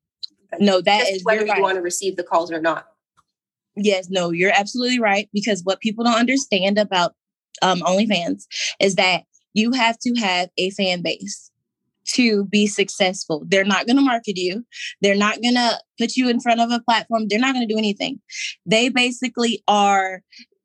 no, 0.60 0.82
that 0.82 1.08
is 1.10 1.24
whether 1.24 1.46
you 1.46 1.52
right. 1.52 1.62
want 1.62 1.76
to 1.76 1.82
receive 1.82 2.16
the 2.16 2.24
calls 2.24 2.52
or 2.52 2.60
not. 2.60 2.88
Yes, 3.76 4.10
no, 4.10 4.32
you're 4.32 4.54
absolutely 4.54 5.00
right. 5.00 5.30
Because 5.34 5.64
what 5.64 5.80
people 5.80 6.04
don't 6.04 6.20
understand 6.20 6.78
about 6.78 7.14
um, 7.62 7.82
OnlyFans 7.82 8.46
is 8.80 8.96
that 8.96 9.24
you 9.54 9.72
have 9.72 9.98
to 10.00 10.14
have 10.16 10.50
a 10.58 10.70
fan 10.72 11.02
base 11.02 11.52
to 12.14 12.46
be 12.46 12.66
successful. 12.68 13.44
They're 13.48 13.64
not 13.64 13.86
going 13.86 13.98
to 13.98 14.02
market 14.02 14.38
you. 14.38 14.66
They're 15.02 15.16
not 15.16 15.42
going 15.42 15.56
to 15.56 15.80
put 16.00 16.16
you 16.16 16.30
in 16.30 16.40
front 16.40 16.60
of 16.60 16.72
a 16.72 16.80
platform. 16.80 17.28
They're 17.28 17.40
not 17.40 17.54
going 17.54 17.68
to 17.68 17.74
do 17.74 17.78
anything. 17.78 18.20
They 18.66 18.90
basically 18.90 19.64
are 19.68 20.22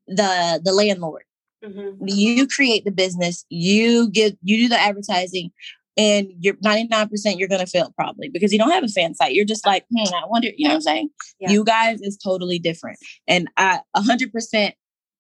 the 0.07 0.61
the 0.63 0.73
landlord. 0.73 1.25
Mm-hmm. 1.65 2.07
You 2.07 2.47
create 2.47 2.85
the 2.85 2.91
business, 2.91 3.47
you 3.49 4.11
get 4.11 4.37
you 4.43 4.59
do 4.59 4.69
the 4.69 4.81
advertising, 4.81 5.51
and 5.97 6.29
you're 6.41 6.55
99% 6.57 7.11
you're 7.37 7.49
gonna 7.49 7.67
fail 7.67 7.93
probably 7.97 8.29
because 8.29 8.53
you 8.53 8.59
don't 8.59 8.71
have 8.71 8.85
a 8.85 8.89
fan 8.89 9.15
site. 9.15 9.35
You're 9.35 9.45
just 9.45 9.67
like, 9.67 9.85
hmm, 9.95 10.15
I 10.15 10.23
wonder, 10.27 10.49
you 10.57 10.67
know 10.67 10.75
what 10.75 10.77
I'm 10.77 10.81
saying? 10.83 11.11
Yeah. 11.41 11.51
You 11.51 11.65
guys 11.65 12.01
is 12.01 12.17
totally 12.17 12.59
different. 12.59 12.99
And 13.29 13.49
I 13.57 13.81
100% 13.97 14.73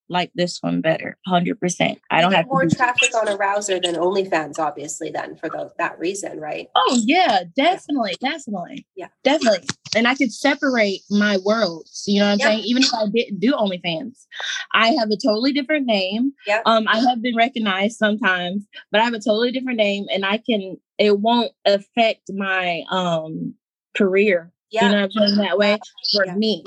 like 0.08 0.30
this 0.34 0.58
one 0.60 0.80
better 0.80 1.16
100% 1.28 1.98
i 2.10 2.20
don't 2.20 2.32
have 2.32 2.46
more 2.46 2.66
traffic 2.66 3.10
on 3.14 3.28
a 3.28 3.36
Arousr 3.36 3.82
than 3.82 3.94
onlyfans 3.94 4.58
obviously 4.58 5.10
then 5.10 5.36
for 5.36 5.48
the, 5.48 5.72
that 5.78 5.98
reason 5.98 6.40
right? 6.40 6.68
Oh 6.74 7.00
yeah 7.04 7.44
definitely 7.56 8.16
yeah. 8.20 8.30
definitely 8.30 8.86
yeah. 8.96 9.08
Definitely. 9.22 9.66
And 9.96 10.06
i 10.06 10.14
could 10.14 10.32
separate 10.32 11.00
my 11.10 11.38
worlds 11.44 12.04
you 12.06 12.20
know 12.20 12.26
what 12.26 12.32
i'm 12.32 12.38
saying? 12.40 12.64
Even 12.64 12.82
if 12.82 12.94
i 12.94 13.06
didn't 13.08 13.40
do 13.40 13.52
onlyfans 13.52 14.26
i 14.72 14.88
have 14.92 15.10
a 15.10 15.16
totally 15.16 15.52
different 15.52 15.86
name. 15.86 16.32
Yeah. 16.46 16.60
Um 16.66 16.86
i 16.88 16.98
have 16.98 17.22
been 17.22 17.36
recognized 17.36 17.96
sometimes 17.96 18.66
but 18.90 19.00
i 19.00 19.04
have 19.04 19.14
a 19.14 19.18
totally 19.18 19.52
different 19.52 19.78
name 19.78 20.06
and 20.12 20.24
i 20.24 20.38
can 20.38 20.76
it 20.98 21.18
won't 21.18 21.52
affect 21.64 22.30
my 22.32 22.82
um 22.90 23.54
career. 23.96 24.52
Yeah. 24.70 24.84
you 24.84 24.88
know 24.90 24.96
what 25.02 25.04
i'm 25.04 25.10
saying? 25.10 25.36
That 25.36 25.58
way 25.58 25.78
for 26.12 26.26
yeah. 26.26 26.34
me 26.34 26.64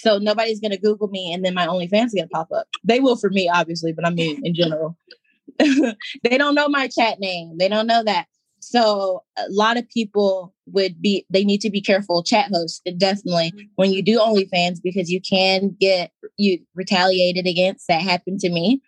so 0.00 0.18
nobody's 0.18 0.60
gonna 0.60 0.76
Google 0.76 1.08
me 1.08 1.32
and 1.32 1.44
then 1.44 1.54
my 1.54 1.66
OnlyFans 1.66 2.14
gonna 2.14 2.28
pop 2.28 2.48
up. 2.52 2.66
They 2.84 3.00
will 3.00 3.16
for 3.16 3.30
me, 3.30 3.50
obviously, 3.52 3.92
but 3.92 4.06
I 4.06 4.10
mean 4.10 4.40
in 4.44 4.54
general. 4.54 4.96
they 5.58 6.36
don't 6.36 6.54
know 6.54 6.68
my 6.68 6.88
chat 6.88 7.18
name. 7.18 7.56
They 7.58 7.68
don't 7.68 7.86
know 7.86 8.02
that. 8.04 8.26
So 8.60 9.22
a 9.36 9.46
lot 9.48 9.76
of 9.76 9.88
people 9.88 10.54
would 10.66 11.00
be 11.00 11.24
they 11.30 11.44
need 11.44 11.60
to 11.62 11.70
be 11.70 11.80
careful. 11.80 12.22
Chat 12.22 12.50
hosts 12.52 12.80
definitely 12.98 13.52
when 13.76 13.92
you 13.92 14.02
do 14.02 14.18
OnlyFans 14.18 14.78
because 14.82 15.10
you 15.10 15.20
can 15.20 15.76
get 15.80 16.10
you 16.36 16.58
retaliated 16.74 17.46
against. 17.46 17.86
That 17.88 18.02
happened 18.02 18.40
to 18.40 18.50
me. 18.50 18.82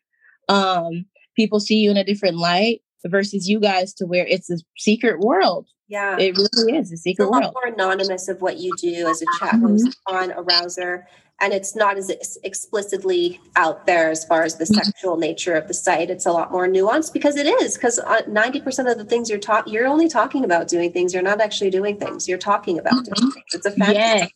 Um, 0.48 1.06
people 1.36 1.60
see 1.60 1.76
you 1.76 1.90
in 1.90 1.96
a 1.96 2.04
different 2.04 2.36
light 2.36 2.80
versus 3.06 3.48
you 3.48 3.60
guys 3.60 3.94
to 3.94 4.06
where 4.06 4.26
it's 4.26 4.50
a 4.50 4.58
secret 4.76 5.20
world. 5.20 5.68
Yeah. 5.88 6.18
It 6.18 6.36
really 6.36 6.76
is 6.76 6.92
a 6.92 6.96
secret 6.96 7.24
it's 7.24 7.36
a 7.36 7.40
lot 7.40 7.54
more 7.54 7.72
anonymous 7.72 8.28
of 8.28 8.40
what 8.42 8.58
you 8.58 8.72
do 8.76 9.08
as 9.08 9.22
a 9.22 9.26
chat 9.38 9.54
mm-hmm. 9.54 9.66
host 9.66 9.98
on 10.06 10.30
Arousr. 10.30 11.04
And 11.40 11.52
it's 11.52 11.74
not 11.74 11.96
as 11.96 12.10
ex- 12.10 12.36
explicitly 12.42 13.40
out 13.56 13.86
there 13.86 14.10
as 14.10 14.24
far 14.24 14.42
as 14.42 14.56
the 14.56 14.64
mm-hmm. 14.64 14.82
sexual 14.82 15.16
nature 15.16 15.54
of 15.54 15.66
the 15.66 15.74
site. 15.74 16.10
It's 16.10 16.26
a 16.26 16.32
lot 16.32 16.52
more 16.52 16.66
nuanced 16.66 17.12
because 17.12 17.36
it 17.36 17.46
is, 17.46 17.74
because 17.74 17.98
90% 18.00 18.86
uh, 18.86 18.90
of 18.90 18.98
the 18.98 19.04
things 19.04 19.30
you're 19.30 19.38
talking, 19.38 19.72
you're 19.72 19.86
only 19.86 20.08
talking 20.08 20.44
about 20.44 20.68
doing 20.68 20.92
things. 20.92 21.14
You're 21.14 21.22
not 21.22 21.40
actually 21.40 21.70
doing 21.70 21.96
things. 21.98 22.28
You're 22.28 22.38
talking 22.38 22.78
about 22.78 22.94
mm-hmm. 22.94 23.14
doing 23.14 23.32
things. 23.32 23.54
It's 23.54 23.66
a 23.66 23.70
fact. 23.70 23.92
Yes. 23.92 24.30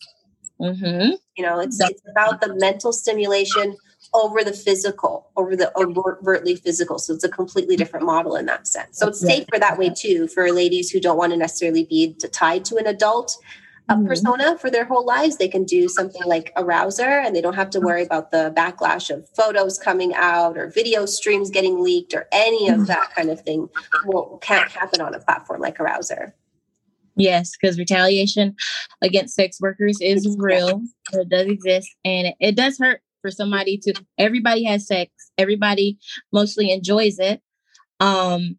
Mm-hmm. 0.61 1.11
You 1.37 1.45
know, 1.45 1.59
it's, 1.59 1.81
it's 1.81 2.03
about 2.09 2.41
the 2.41 2.55
mental 2.55 2.93
stimulation 2.93 3.77
over 4.15 4.45
the 4.45 4.53
physical, 4.53 5.31
over 5.37 5.57
the 5.57 5.73
overtly 5.77 6.57
physical. 6.57 6.99
So 6.99 7.15
it's 7.15 7.25
a 7.25 7.29
completely 7.29 7.77
different 7.77 8.05
model 8.05 8.37
in 8.37 8.47
that 8.47 8.67
sense. 8.67 8.99
So 8.99 9.09
it's 9.09 9.21
safer 9.21 9.59
that 9.59 9.79
way 9.79 9.91
too 9.91 10.29
for 10.29 10.51
ladies 10.53 10.91
who 10.91 11.01
don't 11.01 11.17
want 11.17 11.33
to 11.33 11.39
necessarily 11.39 11.85
be 11.85 12.15
tied 12.33 12.65
to 12.67 12.77
an 12.77 12.87
adult 12.87 13.37
uh, 13.89 13.97
mm-hmm. 13.97 14.07
persona 14.07 14.59
for 14.59 14.71
their 14.71 14.85
whole 14.85 15.05
lives. 15.05 15.39
They 15.39 15.49
can 15.49 15.65
do 15.65 15.89
something 15.89 16.23
like 16.27 16.55
Arousr 16.57 17.25
and 17.25 17.35
they 17.35 17.41
don't 17.41 17.55
have 17.55 17.71
to 17.71 17.81
worry 17.81 18.05
about 18.05 18.31
the 18.31 18.53
backlash 18.55 19.11
of 19.11 19.29
photos 19.31 19.79
coming 19.79 20.15
out 20.15 20.59
or 20.59 20.69
video 20.69 21.07
streams 21.07 21.51
getting 21.51 21.83
leaked 21.83 22.13
or 22.13 22.29
any 22.33 22.69
of 22.69 22.77
mm-hmm. 22.77 22.85
that 22.85 23.15
kind 23.15 23.31
of 23.31 23.41
thing 23.41 23.69
will 24.05 24.39
can't 24.43 24.71
happen 24.71 25.01
on 25.01 25.15
a 25.15 25.21
platform 25.21 25.61
like 25.61 25.79
Arousr. 25.79 26.33
Yes, 27.17 27.53
because 27.61 27.79
retaliation 27.79 28.57
against 29.03 29.35
sex 29.35 29.59
workers 29.61 29.99
is 30.01 30.35
real. 30.39 30.83
It 31.13 31.29
does 31.29 31.47
exist 31.47 31.95
and 32.05 32.29
it, 32.29 32.35
it 32.41 32.57
does 32.57 32.79
hurt 32.79 33.03
for 33.23 33.31
somebody 33.31 33.79
to 33.79 33.95
everybody 34.19 34.65
has 34.65 34.87
sex. 34.87 35.11
Everybody 35.39 35.99
mostly 36.33 36.71
enjoys 36.71 37.19
it. 37.19 37.41
Um 38.01 38.57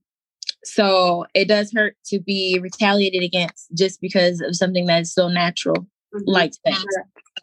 so 0.63 1.25
it 1.33 1.47
does 1.47 1.71
hurt 1.73 1.95
to 2.05 2.19
be 2.19 2.57
retaliated 2.61 3.21
against 3.21 3.67
just 3.77 3.99
because 3.99 4.39
of 4.39 4.55
something 4.55 4.85
that's 4.85 5.13
so 5.13 5.27
natural 5.27 5.75
mm-hmm. 5.75 6.21
like 6.25 6.53
sex 6.65 6.83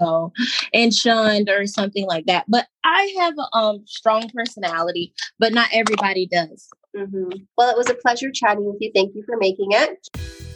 so 0.00 0.33
and 0.72 0.94
shunned 0.94 1.50
or 1.50 1.66
something 1.66 2.06
like 2.06 2.26
that. 2.26 2.46
But 2.48 2.66
i 2.85 3.14
have 3.20 3.35
a 3.38 3.56
um 3.56 3.83
strong 3.87 4.28
personality 4.35 5.12
but 5.38 5.52
not 5.52 5.68
everybody 5.72 6.26
does. 6.26 6.68
Mm-hmm. 6.96 7.44
well 7.56 7.70
it 7.70 7.76
was 7.76 7.90
a 7.90 7.94
pleasure 7.94 8.30
chatting 8.33 8.64
with 8.64 8.78
you. 8.80 8.90
Thank 8.94 9.14
you 9.14 9.22
for 9.26 9.37
making 9.37 9.68
it 9.70 10.49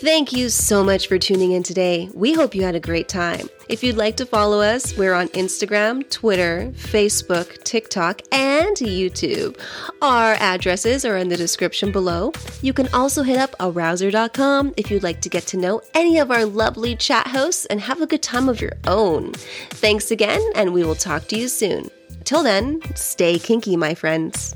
Thank 0.00 0.32
you 0.32 0.48
so 0.48 0.82
much 0.82 1.08
for 1.08 1.18
tuning 1.18 1.52
in 1.52 1.62
today. 1.62 2.08
We 2.14 2.32
hope 2.32 2.54
you 2.54 2.62
had 2.62 2.74
a 2.74 2.80
great 2.80 3.06
time. 3.06 3.50
If 3.68 3.84
you'd 3.84 3.98
like 3.98 4.16
to 4.16 4.24
follow 4.24 4.62
us, 4.62 4.96
we're 4.96 5.12
on 5.12 5.28
Instagram, 5.28 6.08
Twitter, 6.08 6.72
Facebook, 6.74 7.62
TikTok, 7.64 8.22
and 8.32 8.74
YouTube. 8.78 9.60
Our 10.00 10.32
addresses 10.40 11.04
are 11.04 11.18
in 11.18 11.28
the 11.28 11.36
description 11.36 11.92
below. 11.92 12.32
You 12.62 12.72
can 12.72 12.88
also 12.94 13.22
hit 13.22 13.36
up 13.36 13.54
arousr.com 13.60 14.72
if 14.78 14.90
you'd 14.90 15.02
like 15.02 15.20
to 15.20 15.28
get 15.28 15.46
to 15.48 15.58
know 15.58 15.82
any 15.92 16.16
of 16.16 16.30
our 16.30 16.46
lovely 16.46 16.96
chat 16.96 17.26
hosts 17.26 17.66
and 17.66 17.78
have 17.78 18.00
a 18.00 18.06
good 18.06 18.22
time 18.22 18.48
of 18.48 18.58
your 18.58 18.72
own. 18.86 19.32
Thanks 19.68 20.10
again, 20.10 20.40
and 20.54 20.72
we 20.72 20.82
will 20.82 20.94
talk 20.94 21.28
to 21.28 21.36
you 21.36 21.46
soon. 21.46 21.90
Till 22.24 22.42
then, 22.42 22.80
stay 22.94 23.38
kinky, 23.38 23.76
my 23.76 23.94
friends. 23.94 24.54